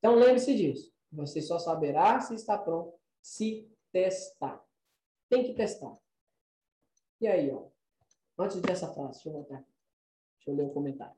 [0.00, 0.92] Então, lembre-se disso.
[1.12, 4.60] Você só saberá se está pronto se testar.
[5.28, 5.96] Tem que testar.
[7.20, 7.70] E aí, ó.
[8.40, 9.50] Antes dessa frase, deixa eu aqui.
[9.52, 11.12] Deixa eu ler o um comentário.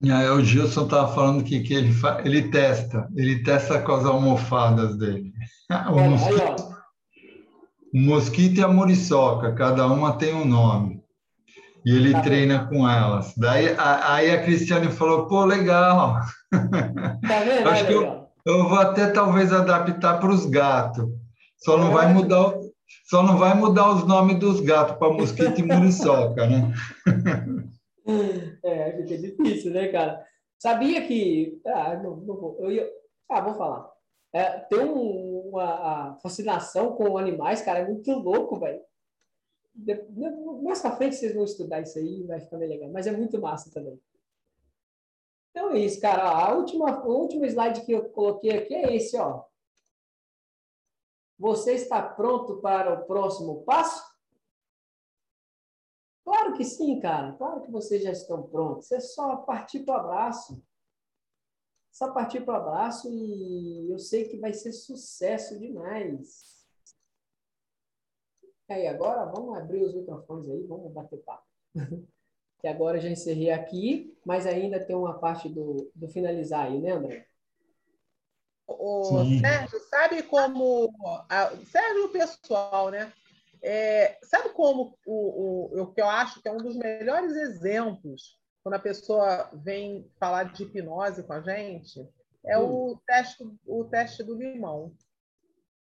[0.00, 2.22] E aí o Gilson estava falando que, que ele, fa...
[2.24, 5.32] ele testa, ele testa com as almofadas dele.
[5.70, 6.78] O, Olha, mosquito,
[7.92, 11.02] o mosquito e a muriçoca, cada uma tem um nome.
[11.84, 12.68] E ele tá treina bem.
[12.68, 13.34] com elas.
[13.36, 16.20] Daí a, aí a Cristiane falou, pô, legal.
[17.28, 17.68] Tá vendo?
[17.68, 18.17] Acho que eu,
[18.48, 21.04] eu vou até talvez adaptar para os gatos.
[21.58, 21.94] Só não é.
[21.94, 22.54] vai mudar
[23.04, 26.72] só não vai mudar os nomes dos gatos para mosquito e muriçoca, né?
[28.64, 30.24] É, fica difícil, né, cara?
[30.58, 31.60] Sabia que.
[31.66, 32.56] Ah, não, não vou.
[32.60, 32.90] Eu ia,
[33.30, 33.90] ah, vou falar.
[34.32, 38.80] É, tem um, uma fascinação com animais, cara, é muito louco, velho.
[40.62, 42.90] Mais pra frente vocês vão estudar isso aí, vai ficar bem legal.
[42.90, 43.98] Mas é muito massa também.
[45.58, 46.22] Então é isso, cara.
[46.22, 49.44] A última, o último slide que eu coloquei aqui é esse, ó.
[51.36, 54.00] Você está pronto para o próximo passo?
[56.24, 57.32] Claro que sim, cara.
[57.32, 58.92] Claro que vocês já estão prontos.
[58.92, 60.64] É só partir para o abraço.
[61.90, 66.64] Só partir para o abraço e eu sei que vai ser sucesso demais.
[68.68, 71.46] E aí, agora vamos abrir os microfones aí, vamos bater papo.
[72.60, 76.92] que agora já encerrei aqui, mas ainda tem uma parte do, do finalizar aí, né,
[76.92, 77.26] André?
[78.66, 80.92] O Sérgio, sabe como.
[81.28, 83.12] A, Sérgio, pessoal, né?
[83.62, 88.38] É, sabe como o, o, o que eu acho que é um dos melhores exemplos
[88.62, 92.06] quando a pessoa vem falar de hipnose com a gente?
[92.44, 92.92] É hum.
[92.92, 94.94] o, teste, o teste do limão.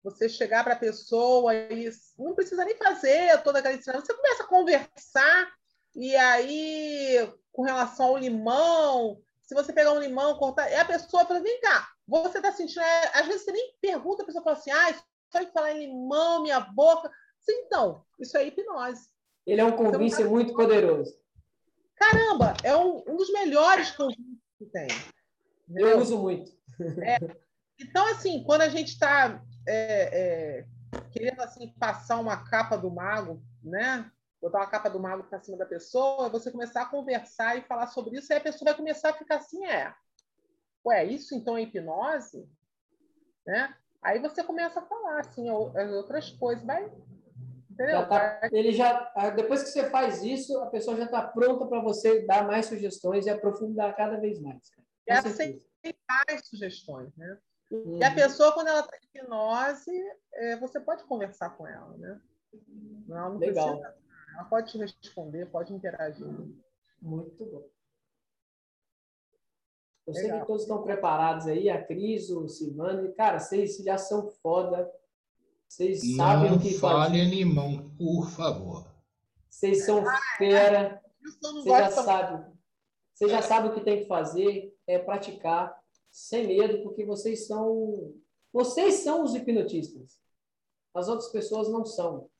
[0.05, 4.45] Você chegar para a pessoa e não precisa nem fazer toda aquela ensinamento, você começa
[4.45, 5.53] a conversar
[5.97, 11.25] e aí, com relação ao limão, se você pegar um limão, cortar, e a pessoa
[11.25, 12.83] fala, vem cá, você está sentindo.
[13.15, 14.95] Às vezes você nem pergunta, a pessoa fala assim, ah,
[15.33, 17.11] só de falar em limão, minha boca.
[17.49, 19.09] Então, isso é hipnose.
[19.47, 21.17] Ele é um convite então, muito poderoso.
[21.95, 24.25] Caramba, é um, um dos melhores convites
[24.59, 24.89] que tem.
[25.69, 25.89] Entendeu?
[25.89, 26.53] Eu uso muito.
[27.03, 27.19] É.
[27.79, 33.43] Então, assim, quando a gente está é, é, querendo assim, passar uma capa do mago,
[33.63, 34.11] né?
[34.41, 37.87] Botar uma capa do mago para cima da pessoa, você começar a conversar e falar
[37.89, 39.95] sobre isso, e a pessoa vai começar a ficar assim, é.
[40.85, 42.49] Ué, isso então é hipnose?
[43.47, 43.75] Né?
[44.03, 46.91] Aí você começa a falar assim, as outras coisas, vai
[47.85, 51.67] já tá, ele já, ah, depois que você faz isso, a pessoa já está pronta
[51.67, 54.71] para você dar mais sugestões e aprofundar cada vez mais.
[55.07, 57.39] E aceitar as sugestões, né?
[57.71, 57.99] Uhum.
[57.99, 59.93] E a pessoa, quando ela está em hipnose,
[60.33, 62.21] é, você pode conversar com ela, né?
[63.07, 63.79] Não, não Legal.
[63.79, 63.97] Precisa,
[64.37, 66.27] ela pode te responder, pode interagir.
[67.01, 67.67] Muito bom.
[70.07, 70.31] Eu Legal.
[70.31, 73.13] sei que todos estão preparados aí, a Cris, o Silvano.
[73.15, 74.89] Cara, vocês já são foda.
[75.67, 77.25] Vocês não sabem o que fale fazer.
[77.25, 78.87] limão, por favor.
[79.49, 80.05] Vocês são
[80.37, 81.03] fera.
[81.43, 82.57] Você já sabe.
[83.15, 85.75] Você já sabe o que tem que fazer, é praticar
[86.13, 88.15] sem medo, porque vocês são
[88.53, 90.21] vocês são os hipnotistas.
[90.95, 92.31] As outras pessoas não são.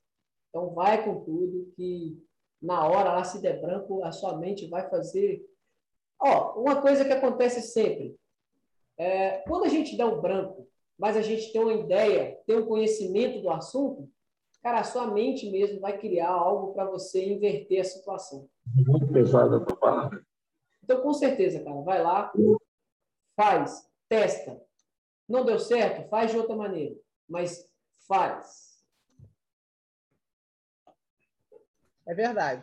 [0.57, 2.19] Então vai com tudo que
[2.63, 5.47] na hora lá se der branco, a sua mente vai fazer.
[6.19, 8.17] Ó, uma coisa que acontece sempre.
[8.97, 10.67] É, quando a gente dá um branco,
[10.99, 14.11] mas a gente tem uma ideia, tem um conhecimento do assunto,
[14.63, 18.49] cara, a sua mente mesmo vai criar algo para você inverter a situação.
[18.65, 20.25] Muito pesada a palavra.
[20.83, 22.33] Então, com certeza, cara, vai lá,
[23.37, 24.59] faz, testa.
[25.29, 26.09] Não deu certo?
[26.09, 26.97] Faz de outra maneira,
[27.29, 27.71] mas
[28.09, 28.76] faz.
[32.07, 32.63] É verdade.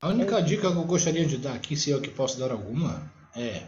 [0.00, 3.12] A única dica que eu gostaria de dar aqui, se eu que posso dar alguma,
[3.36, 3.66] é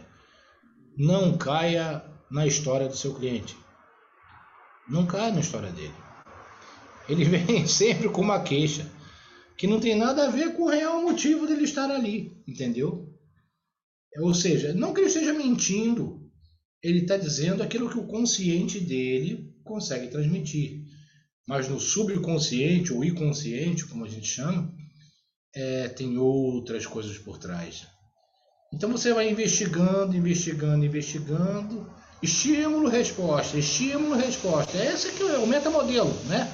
[0.97, 3.55] não caia na história do seu cliente.
[4.89, 5.93] Não cai na história dele.
[7.07, 8.91] Ele vem sempre com uma queixa
[9.57, 13.09] que não tem nada a ver com o real motivo dele estar ali, entendeu?
[14.19, 16.29] Ou seja, não que ele esteja mentindo,
[16.81, 20.83] ele está dizendo aquilo que o consciente dele consegue transmitir.
[21.47, 24.73] Mas no subconsciente ou inconsciente, como a gente chama,
[25.55, 27.87] é, tem outras coisas por trás.
[28.73, 31.89] Então você vai investigando, investigando, investigando,
[32.25, 34.77] Estímulo, resposta, estímulo, resposta.
[34.77, 36.51] Esse aqui é o metamodelo, né?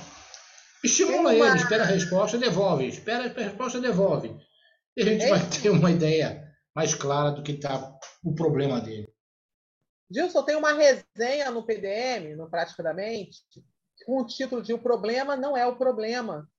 [0.83, 1.33] Estimula uma...
[1.33, 2.87] ele, espera a resposta, devolve.
[2.87, 4.35] Espera a resposta, devolve.
[4.97, 6.43] E a gente é vai ter uma ideia
[6.75, 7.93] mais clara do que está
[8.23, 9.07] o problema dele.
[10.11, 13.39] Gilson, tem uma resenha no PDM, no Praticamente,
[14.05, 16.49] com o título de O Problema Não é o Problema.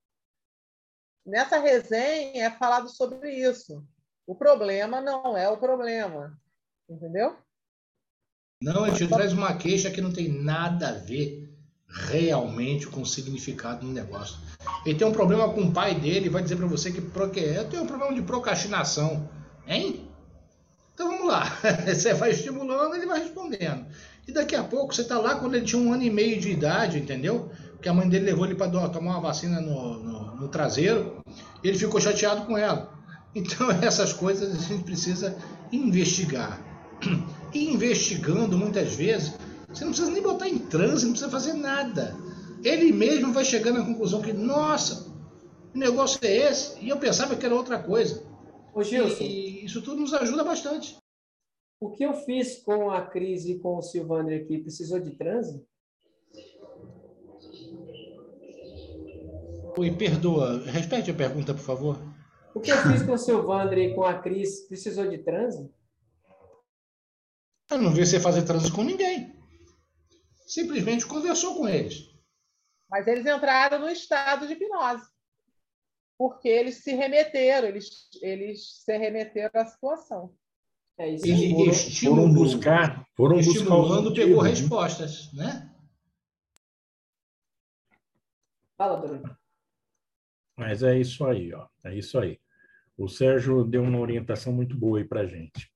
[1.24, 3.84] Nessa resenha é falado sobre isso.
[4.26, 6.36] O problema não é o problema.
[6.88, 7.36] Entendeu?
[8.60, 11.48] Não, a gente traz uma queixa que não tem nada a ver
[11.88, 14.38] realmente com o significado do negócio.
[14.86, 17.82] Ele tem um problema com o pai dele, vai dizer para você que eu tenho
[17.82, 19.28] um problema de procrastinação.
[19.66, 20.08] Hein?
[20.94, 21.44] Então vamos lá.
[21.86, 23.86] Você vai estimulando, ele vai respondendo.
[24.26, 26.50] E daqui a pouco, você está lá quando ele tinha um ano e meio de
[26.50, 27.50] idade, entendeu?
[27.82, 31.20] Que a mãe dele levou ele para tomar uma vacina no, no, no traseiro.
[31.62, 32.92] E ele ficou chateado com ela.
[33.34, 35.34] Então, essas coisas a gente precisa
[35.72, 36.60] investigar.
[37.54, 39.32] E investigando, muitas vezes,
[39.72, 42.14] você não precisa nem botar em transe, não precisa fazer nada.
[42.62, 45.10] Ele mesmo vai chegando à conclusão que, nossa,
[45.74, 48.22] o negócio é esse, e eu pensava que era outra coisa.
[48.74, 50.98] Ô, Gilson, e isso tudo nos ajuda bastante.
[51.80, 55.64] O que eu fiz com a crise com o Silvandro aqui, precisou de transe?
[59.76, 60.62] Oi, perdoa.
[60.64, 61.98] Repete a pergunta, por favor.
[62.54, 65.70] O que eu fiz com o Silvandro e com a Cris, precisou de transe?
[67.70, 69.34] Eu não vi você fazer transe com ninguém.
[70.46, 72.10] Simplesmente conversou com eles.
[72.90, 75.12] Mas eles entraram no estado de hipnose
[76.22, 80.32] porque eles se remeteram, eles, eles se remeteram à situação.
[80.96, 81.26] É isso.
[81.26, 85.68] Ele foram, foram buscar, foram estimulando, buscar pegou respostas, né?
[88.78, 89.36] Fala, Bruno.
[90.62, 91.66] Mas é isso aí, ó.
[91.84, 92.38] É isso aí.
[92.96, 95.70] O Sérgio deu uma orientação muito boa aí para gente.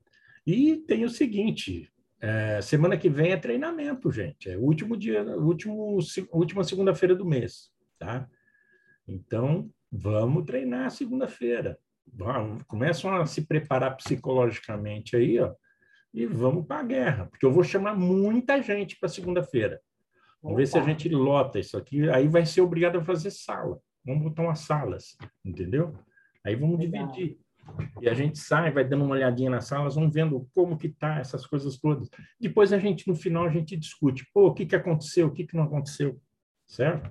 [0.46, 4.50] E tem o seguinte: é, semana que vem é treinamento, gente.
[4.50, 5.98] É o último dia, último,
[6.30, 8.28] última segunda-feira do mês, tá?
[9.08, 11.78] Então, Vamos treinar segunda-feira.
[12.66, 15.54] Começam a se preparar psicologicamente aí, ó,
[16.12, 19.80] e vamos para a guerra, porque eu vou chamar muita gente para segunda-feira.
[20.42, 20.56] Vamos Opa.
[20.56, 22.08] ver se a gente lota isso aqui.
[22.10, 23.78] Aí vai ser obrigado a fazer sala.
[24.06, 25.92] Vamos botar umas salas, entendeu?
[26.44, 27.08] Aí vamos Legal.
[27.08, 27.38] dividir.
[28.00, 31.18] E a gente sai, vai dando uma olhadinha nas salas, vamos vendo como que tá
[31.18, 32.08] essas coisas todas.
[32.40, 34.24] Depois a gente, no final, a gente discute.
[34.32, 35.26] Pô, o que, que aconteceu?
[35.26, 36.20] O que, que não aconteceu?
[36.66, 37.10] Certo?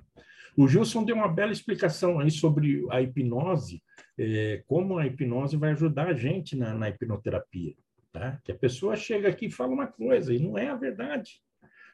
[0.56, 3.82] O Gilson deu uma bela explicação aí sobre a hipnose,
[4.18, 7.74] é, como a hipnose vai ajudar a gente na, na hipnoterapia.
[8.10, 8.40] Tá?
[8.42, 11.42] Que a pessoa chega aqui e fala uma coisa, e não é a verdade.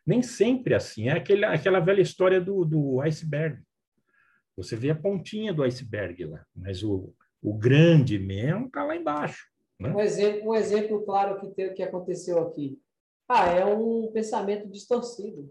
[0.06, 1.08] Nem sempre é assim.
[1.08, 3.60] É aquele, aquela velha história do, do iceberg.
[4.56, 9.50] Você vê a pontinha do iceberg lá, mas o, o grande mesmo está lá embaixo.
[9.78, 9.90] Né?
[9.90, 12.80] Um, exemplo, um exemplo claro que, te, que aconteceu aqui.
[13.28, 15.50] Ah, é um pensamento distorcido.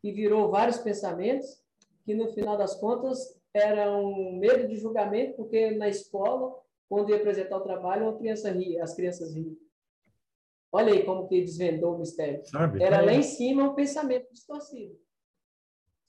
[0.00, 1.62] Que virou vários pensamentos
[2.04, 6.54] que no final das contas era um medo de julgamento, porque na escola,
[6.88, 9.56] quando ia apresentar o trabalho, uma criança ria, as crianças riam.
[10.70, 12.44] Olha aí como que desvendou o mistério.
[12.46, 14.98] Sabe, era lá em cima um pensamento distorcido.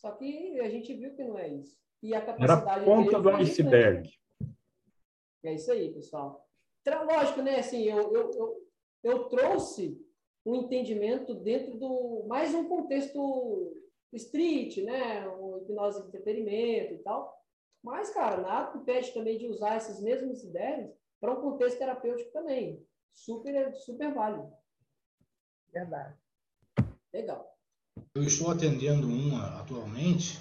[0.04, 1.78] Só que a gente viu que não é isso.
[2.02, 4.12] E a capacidade era a ponta do iceberg.
[5.42, 6.46] É isso aí, pessoal.
[6.86, 7.60] Lógico, né?
[7.60, 8.68] Assim, eu, eu, eu,
[9.02, 9.98] eu trouxe
[10.46, 13.82] um entendimento dentro do mais um contexto
[14.12, 15.26] street, né?
[15.30, 17.34] O hipnose de entretenimento e tal.
[17.82, 20.92] Mas, cara, nada impede também de usar essas mesmas ideias
[21.22, 22.86] para um contexto terapêutico também.
[23.14, 24.52] Super, super válido.
[25.72, 26.18] Verdade.
[27.14, 27.53] Legal.
[28.16, 30.40] Eu estou atendendo uma atualmente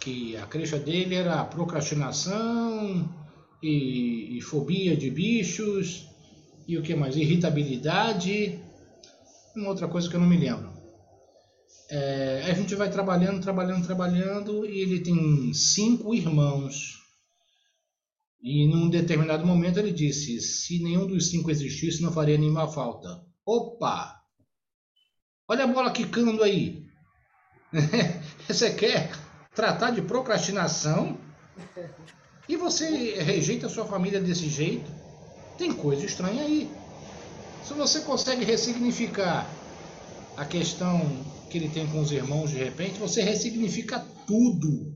[0.00, 3.08] que a queixa dele era procrastinação
[3.62, 6.06] e, e fobia de bichos
[6.66, 7.16] e o que mais?
[7.16, 8.60] Irritabilidade.
[9.56, 10.70] Uma outra coisa que eu não me lembro.
[11.90, 16.98] É, a gente vai trabalhando, trabalhando, trabalhando, e ele tem cinco irmãos.
[18.42, 23.08] E num determinado momento ele disse: se nenhum dos cinco existisse, não faria nenhuma falta.
[23.44, 24.17] Opa!
[25.48, 26.86] Olha a bola quicando aí.
[28.46, 29.10] você quer
[29.54, 31.16] tratar de procrastinação?
[32.46, 34.90] E você rejeita a sua família desse jeito?
[35.56, 36.70] Tem coisa estranha aí.
[37.64, 39.46] Se você consegue ressignificar
[40.36, 41.00] a questão
[41.50, 44.94] que ele tem com os irmãos de repente, você ressignifica tudo.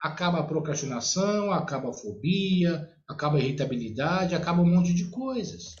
[0.00, 5.76] Acaba a procrastinação, acaba a fobia, acaba a irritabilidade, acaba um monte de coisas.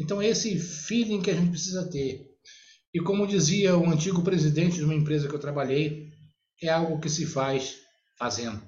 [0.00, 2.27] Então, esse feeling que a gente precisa ter.
[2.94, 6.10] E como dizia o antigo presidente de uma empresa que eu trabalhei,
[6.62, 7.78] é algo que se faz
[8.18, 8.62] fazendo.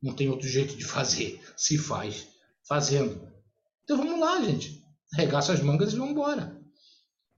[0.00, 1.40] Não tem outro jeito de fazer.
[1.56, 2.28] Se faz
[2.66, 3.20] fazendo.
[3.84, 4.82] Então vamos lá, gente.
[5.12, 6.56] Regaça as mangas e vamos embora.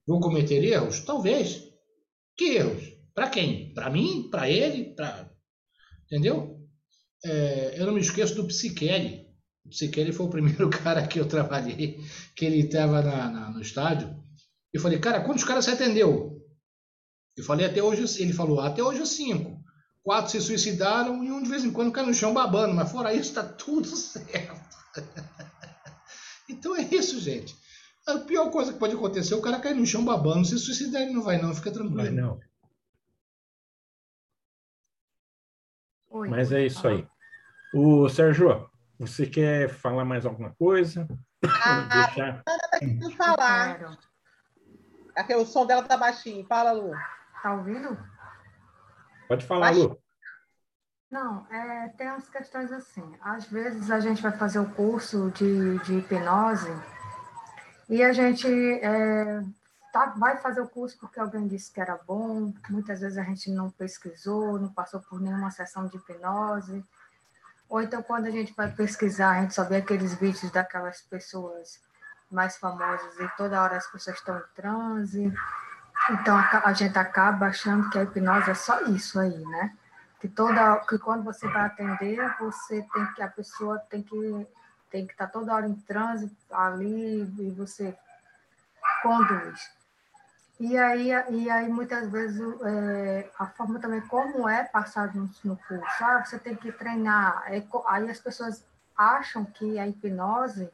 [0.07, 1.01] Vou cometer erros?
[1.01, 1.62] Talvez.
[2.37, 2.83] Que erros?
[3.14, 3.72] Para quem?
[3.72, 4.28] Para mim?
[4.31, 4.95] Para ele?
[4.95, 5.31] Pra...
[6.05, 6.61] Entendeu?
[7.24, 9.31] É, eu não me esqueço do Psiquele.
[9.64, 12.01] O Siqueira foi o primeiro cara que eu trabalhei,
[12.35, 13.03] que ele estava
[13.51, 14.14] no estádio.
[14.73, 16.41] Eu falei, cara, quantos caras você atendeu?
[17.37, 19.62] Eu falei, até hoje, ele falou, até hoje cinco.
[20.03, 23.12] Quatro se suicidaram e um de vez em quando cai no chão babando, mas fora
[23.12, 24.61] isso, está tudo certo.
[26.49, 27.55] então é isso, gente.
[28.07, 31.03] A pior coisa que pode acontecer é o cara cair no chão babando, se suicidar,
[31.03, 31.97] ele não vai, não, fica tranquilo.
[31.97, 32.41] Vai não.
[36.09, 37.07] Oi, mas é isso aí.
[37.73, 38.68] O Sérgio,
[38.99, 41.07] você quer falar mais alguma coisa?
[41.45, 42.43] Ah, Deixar...
[42.43, 44.09] tá querendo falar.
[45.21, 46.47] Aqui, o som dela tá baixinho.
[46.47, 46.93] Fala, Lu.
[47.43, 47.99] Tá ouvindo?
[49.29, 50.01] Pode falar, Lu.
[51.11, 53.05] Não, é, tem umas questões assim.
[53.21, 56.71] Às vezes a gente vai fazer o curso de, de hipnose
[57.87, 58.49] e a gente
[58.81, 59.43] é,
[59.93, 62.55] tá, vai fazer o curso porque alguém disse que era bom.
[62.71, 66.83] Muitas vezes a gente não pesquisou, não passou por nenhuma sessão de hipnose.
[67.68, 71.79] Ou então, quando a gente vai pesquisar, a gente só vê aqueles vídeos daquelas pessoas
[72.31, 75.33] mais famosas e toda hora as pessoas estão em transe.
[76.11, 79.76] Então a, gente acaba achando que a hipnose é só isso aí, né?
[80.20, 84.47] Que toda que quando você vai atender, você tem que a pessoa tem que
[84.91, 87.97] tem que estar tá toda hora em transe ali e você
[89.03, 89.70] conduz.
[90.59, 95.57] E aí, e aí muitas vezes é, a forma também como é passado no, no
[95.57, 97.45] curso, ah, você tem que treinar.
[97.47, 98.62] É, aí as pessoas
[98.97, 100.70] acham que a hipnose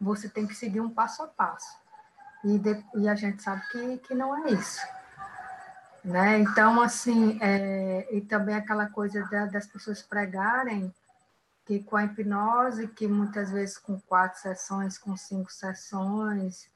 [0.00, 1.76] você tem que seguir um passo a passo.
[2.44, 4.80] E, de, e a gente sabe que, que não é isso.
[6.04, 6.38] Né?
[6.38, 10.94] Então, assim, é, e também aquela coisa da, das pessoas pregarem
[11.66, 16.70] que com a hipnose, que muitas vezes com quatro sessões, com cinco sessões,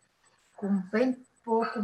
[0.57, 1.81] com bem pouco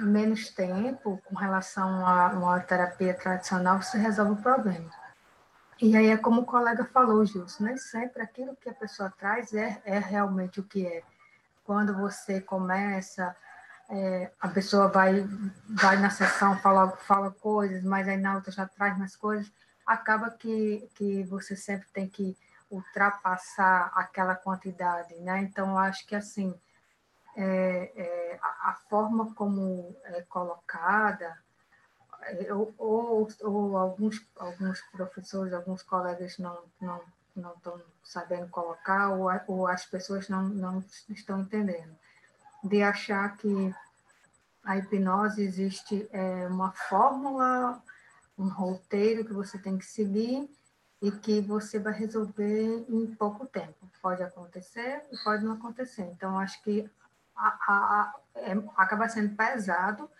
[0.00, 4.90] menos tempo com relação a uma terapia tradicional, você resolve o problema.
[5.82, 9.54] E aí é como o colega falou, Gilson, nem sempre aquilo que a pessoa traz
[9.54, 11.02] é, é realmente o que é
[11.64, 13.34] quando você começa,
[13.88, 15.24] é, a pessoa vai,
[15.68, 19.50] vai na sessão, fala, fala coisas, mas aí na outra já traz mais coisas,
[19.86, 22.36] acaba que, que você sempre tem que
[22.70, 25.42] ultrapassar aquela quantidade, né?
[25.42, 26.54] Então, acho que, assim,
[27.36, 31.36] é, é, a, forma como é colocada,
[32.50, 37.00] ou, ou, ou, alguns, alguns professores, alguns colegas não, não
[37.34, 41.96] não estão sabendo colocar ou, ou as pessoas não, não estão entendendo.
[42.62, 43.74] De achar que
[44.64, 47.82] a hipnose existe é, uma fórmula,
[48.38, 50.48] um roteiro que você tem que seguir
[51.00, 53.74] e que você vai resolver em pouco tempo.
[54.02, 56.02] Pode acontecer e pode não acontecer.
[56.02, 56.88] Então, acho que
[57.34, 60.10] a, a, a, é, acaba sendo pesado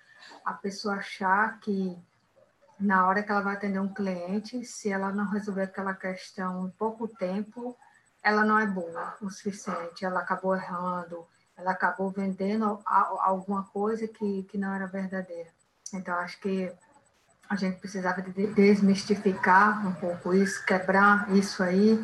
[0.45, 1.99] a pessoa achar que
[2.79, 6.71] na hora que ela vai atender um cliente, se ela não resolver aquela questão em
[6.71, 7.77] pouco tempo,
[8.23, 14.45] ela não é boa o suficiente, ela acabou errando, ela acabou vendendo alguma coisa que,
[14.45, 15.51] que não era verdadeira.
[15.93, 16.73] Então, acho que
[17.49, 22.03] a gente precisava de desmistificar um pouco isso, quebrar isso aí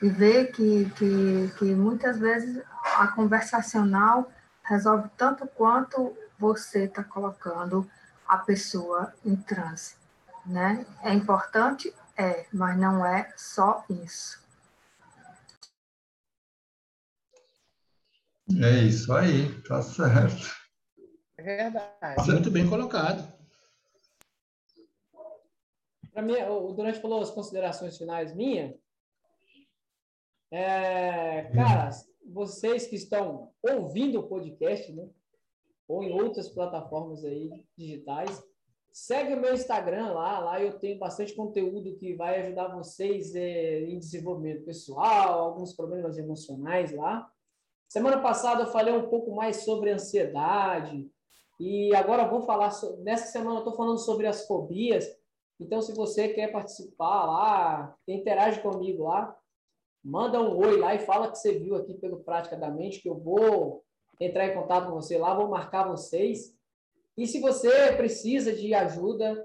[0.00, 2.62] e ver que, que, que muitas vezes
[2.98, 4.30] a conversacional
[4.62, 7.88] resolve tanto quanto você está colocando
[8.26, 10.02] a pessoa em transe
[10.46, 10.86] né?
[11.02, 11.92] É importante?
[12.16, 14.42] É, mas não é só isso.
[18.60, 20.54] É isso aí, tá certo.
[21.38, 22.30] É verdade.
[22.30, 23.32] Muito bem colocado.
[26.12, 28.74] Para mim, o Durante falou as considerações finais minhas.
[30.50, 31.88] É, cara,
[32.26, 35.08] vocês que estão ouvindo o podcast, né?
[35.92, 38.42] Ou em outras plataformas aí digitais,
[38.92, 43.84] Segue o meu Instagram lá, lá eu tenho bastante conteúdo que vai ajudar vocês é,
[43.84, 47.26] em desenvolvimento pessoal, alguns problemas emocionais lá.
[47.88, 51.10] Semana passada eu falei um pouco mais sobre ansiedade
[51.58, 55.08] e agora vou falar, nessa semana eu estou falando sobre as fobias.
[55.58, 59.34] Então, se você quer participar lá, interage comigo lá,
[60.04, 63.08] manda um oi lá e fala que você viu aqui pelo Prática da Mente, que
[63.08, 63.82] eu vou
[64.20, 66.54] entrar em contato com você lá, vou marcar vocês
[67.16, 69.44] e se você precisa de ajuda,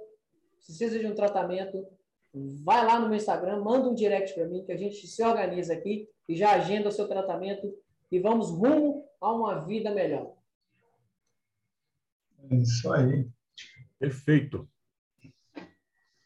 [0.56, 1.86] precisa de um tratamento,
[2.64, 5.74] vai lá no meu Instagram, manda um direct para mim, que a gente se organiza
[5.74, 7.74] aqui e já agenda o seu tratamento
[8.12, 10.36] e vamos rumo a uma vida melhor.
[12.50, 13.28] É isso aí.
[14.00, 14.68] Perfeito.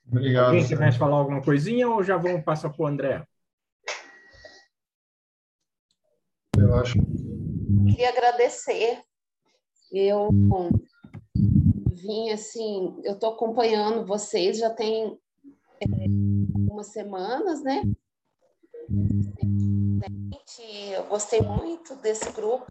[0.08, 0.48] Obrigado.
[0.48, 3.26] Alguém quer mais falar alguma coisinha ou já vamos passar para o André?
[6.58, 7.00] Eu acho.
[7.90, 9.04] Queria agradecer.
[9.92, 10.30] Eu
[11.92, 15.20] vim assim, eu estou acompanhando vocês já tem
[15.82, 15.86] é,
[16.56, 17.84] algumas semanas, né?
[20.94, 22.66] eu gostei muito desse grupo.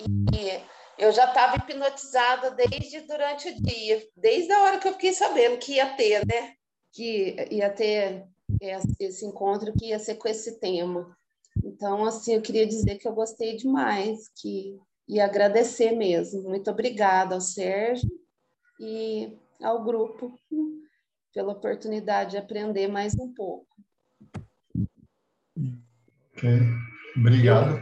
[0.00, 0.60] E
[0.98, 5.58] eu já estava hipnotizada desde durante o dia, desde a hora que eu fiquei sabendo
[5.58, 6.54] que ia ter, né?
[6.92, 8.26] Que ia ter
[9.00, 11.16] esse encontro que ia ser com esse tema.
[11.76, 16.42] Então, assim, eu queria dizer que eu gostei demais, que e agradecer mesmo.
[16.48, 18.10] Muito obrigada ao Sérgio
[18.80, 20.40] e ao grupo
[21.34, 23.66] pela oportunidade de aprender mais um pouco.
[26.32, 26.48] Ok,
[27.14, 27.78] obrigado.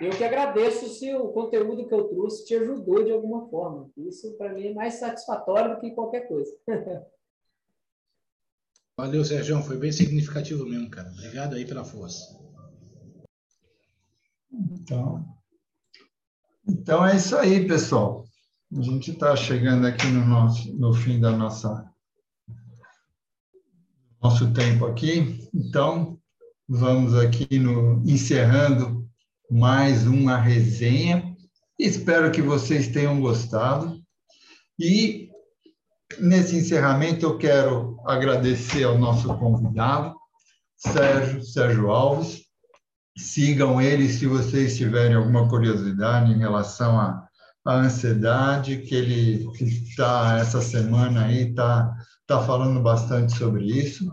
[0.00, 3.88] Eu, eu que agradeço se o conteúdo que eu trouxe te ajudou de alguma forma.
[3.96, 6.52] Isso, para mim, é mais satisfatório do que qualquer coisa.
[8.98, 9.62] Valeu, Sérgio.
[9.62, 11.10] Foi bem significativo mesmo, cara.
[11.12, 12.45] Obrigado aí pela força.
[14.86, 15.26] Então,
[16.68, 18.24] então é isso aí, pessoal.
[18.72, 21.90] A gente está chegando aqui no, nosso, no fim da nossa
[24.22, 25.48] nosso tempo aqui.
[25.52, 26.16] Então,
[26.68, 29.04] vamos aqui no, encerrando
[29.50, 31.36] mais uma resenha.
[31.76, 34.00] Espero que vocês tenham gostado.
[34.78, 35.30] E
[36.20, 40.14] nesse encerramento eu quero agradecer ao nosso convidado,
[40.76, 42.45] Sérgio, Sérgio Alves.
[43.16, 47.26] Sigam ele se vocês tiverem alguma curiosidade em relação à,
[47.64, 51.90] à ansiedade, que ele está essa semana aí está
[52.26, 54.10] tá falando bastante sobre isso.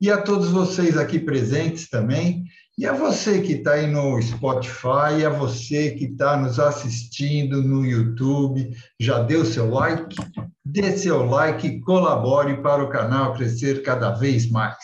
[0.00, 2.44] E a todos vocês aqui presentes também,
[2.80, 7.84] e a você que está aí no Spotify, a você que está nos assistindo no
[7.84, 10.16] YouTube, já deu seu like?
[10.64, 14.78] Dê seu like e colabore para o canal crescer cada vez mais.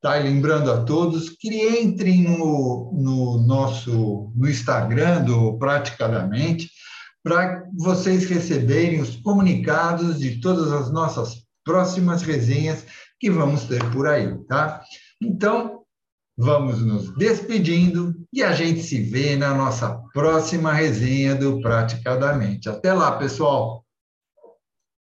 [0.00, 0.18] Tá?
[0.18, 1.48] E lembrando a todos que
[1.80, 6.70] entrem no, no nosso no Instagram do Praticadamente
[7.22, 12.84] para vocês receberem os comunicados de todas as nossas próximas resenhas
[13.18, 14.82] que vamos ter por aí, tá?
[15.20, 15.82] Então,
[16.36, 22.70] vamos nos despedindo e a gente se vê na nossa próxima resenha do Praticadamente.
[22.70, 23.84] Até lá, pessoal!